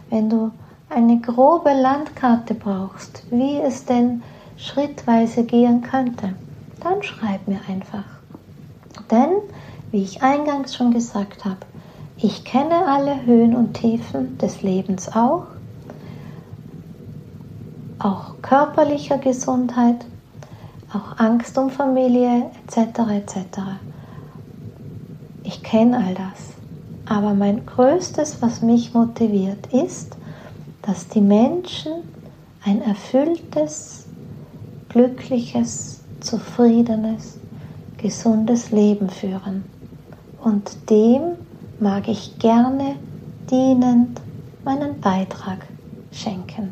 wenn 0.10 0.28
du 0.28 0.50
eine 0.90 1.20
grobe 1.20 1.72
Landkarte 1.72 2.56
brauchst, 2.56 3.24
wie 3.30 3.58
es 3.58 3.86
denn 3.86 4.24
schrittweise 4.58 5.44
gehen 5.44 5.84
könnte, 5.84 6.34
dann 6.82 7.04
schreib 7.04 7.48
mir 7.48 7.60
einfach. 7.70 8.06
Denn 9.12 9.34
wie 9.92 10.02
ich 10.02 10.24
eingangs 10.24 10.76
schon 10.76 10.92
gesagt 10.92 11.46
habe, 11.46 11.58
ich 12.18 12.44
kenne 12.44 12.88
alle 12.88 13.24
Höhen 13.24 13.56
und 13.56 13.76
Tiefen 13.76 14.40
des 14.40 14.64
Lebens 14.64 15.10
auch, 15.10 15.44
auch 18.00 18.42
körperlicher 18.42 19.20
Gesundheit, 19.20 20.08
auch 20.92 21.20
Angst 21.20 21.56
um 21.60 21.70
Familie 21.70 22.50
etc. 22.66 23.12
etc. 23.12 23.60
Ich 25.54 25.62
kenne 25.62 25.98
all 25.98 26.16
das. 26.16 26.56
Aber 27.06 27.36
mein 27.36 27.64
Größtes, 27.64 28.42
was 28.42 28.64
mich 28.64 28.96
motiviert, 28.96 29.68
ist, 29.72 30.18
dass 30.82 31.08
die 31.08 31.22
Menschen 31.22 31.92
ein 32.66 32.82
erfülltes, 32.82 34.08
glückliches, 34.90 36.02
zufriedenes, 36.22 37.38
gesundes 37.98 38.72
Leben 38.72 39.10
führen 39.10 39.64
und 40.44 40.90
dem 40.90 41.36
mag 41.80 42.08
ich 42.08 42.40
gerne 42.40 42.96
dienend 43.52 44.20
meinen 44.66 45.00
Beitrag 45.02 45.68
schenken. 46.12 46.72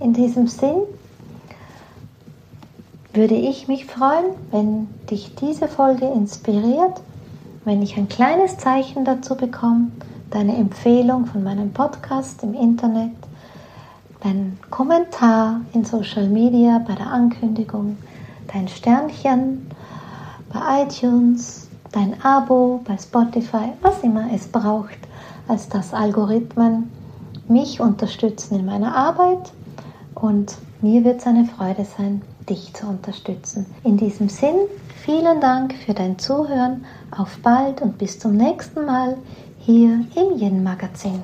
In 0.00 0.12
diesem 0.12 0.48
Sinn 0.48 0.82
würde 3.12 3.36
ich 3.36 3.68
mich 3.68 3.86
freuen, 3.86 4.34
wenn 4.50 4.88
dich 5.08 5.36
diese 5.36 5.68
Folge 5.68 6.06
inspiriert, 6.06 7.00
wenn 7.64 7.82
ich 7.82 7.96
ein 7.96 8.08
kleines 8.08 8.56
Zeichen 8.58 9.04
dazu 9.04 9.36
bekomme, 9.36 9.92
deine 10.30 10.56
Empfehlung 10.56 11.26
von 11.26 11.44
meinem 11.44 11.72
Podcast 11.72 12.42
im 12.42 12.54
Internet, 12.54 13.12
dein 14.20 14.58
Kommentar 14.70 15.60
in 15.72 15.84
Social 15.84 16.28
Media 16.28 16.82
bei 16.86 16.94
der 16.94 17.06
Ankündigung, 17.06 17.96
dein 18.52 18.68
Sternchen 18.68 19.68
bei 20.52 20.82
iTunes, 20.84 21.68
dein 21.92 22.20
Abo 22.24 22.80
bei 22.84 22.96
Spotify, 22.96 23.72
was 23.80 24.00
immer 24.00 24.32
es 24.32 24.48
braucht, 24.48 24.98
als 25.48 25.68
dass 25.68 25.94
Algorithmen 25.94 26.90
mich 27.48 27.80
unterstützen 27.80 28.58
in 28.58 28.66
meiner 28.66 28.94
Arbeit 28.94 29.52
und 30.14 30.56
mir 30.80 31.04
wird 31.04 31.20
es 31.20 31.26
eine 31.26 31.44
Freude 31.44 31.84
sein, 31.84 32.22
dich 32.48 32.72
zu 32.74 32.86
unterstützen. 32.86 33.66
In 33.84 33.96
diesem 33.96 34.28
Sinn, 34.28 34.56
vielen 35.04 35.40
Dank 35.40 35.74
für 35.74 35.94
dein 35.94 36.18
Zuhören, 36.18 36.84
auf 37.10 37.38
bald 37.42 37.82
und 37.82 37.98
bis 37.98 38.18
zum 38.18 38.36
nächsten 38.36 38.84
Mal 38.84 39.16
hier 39.58 40.04
im 40.14 40.38
Yin 40.38 40.62
Magazin. 40.62 41.22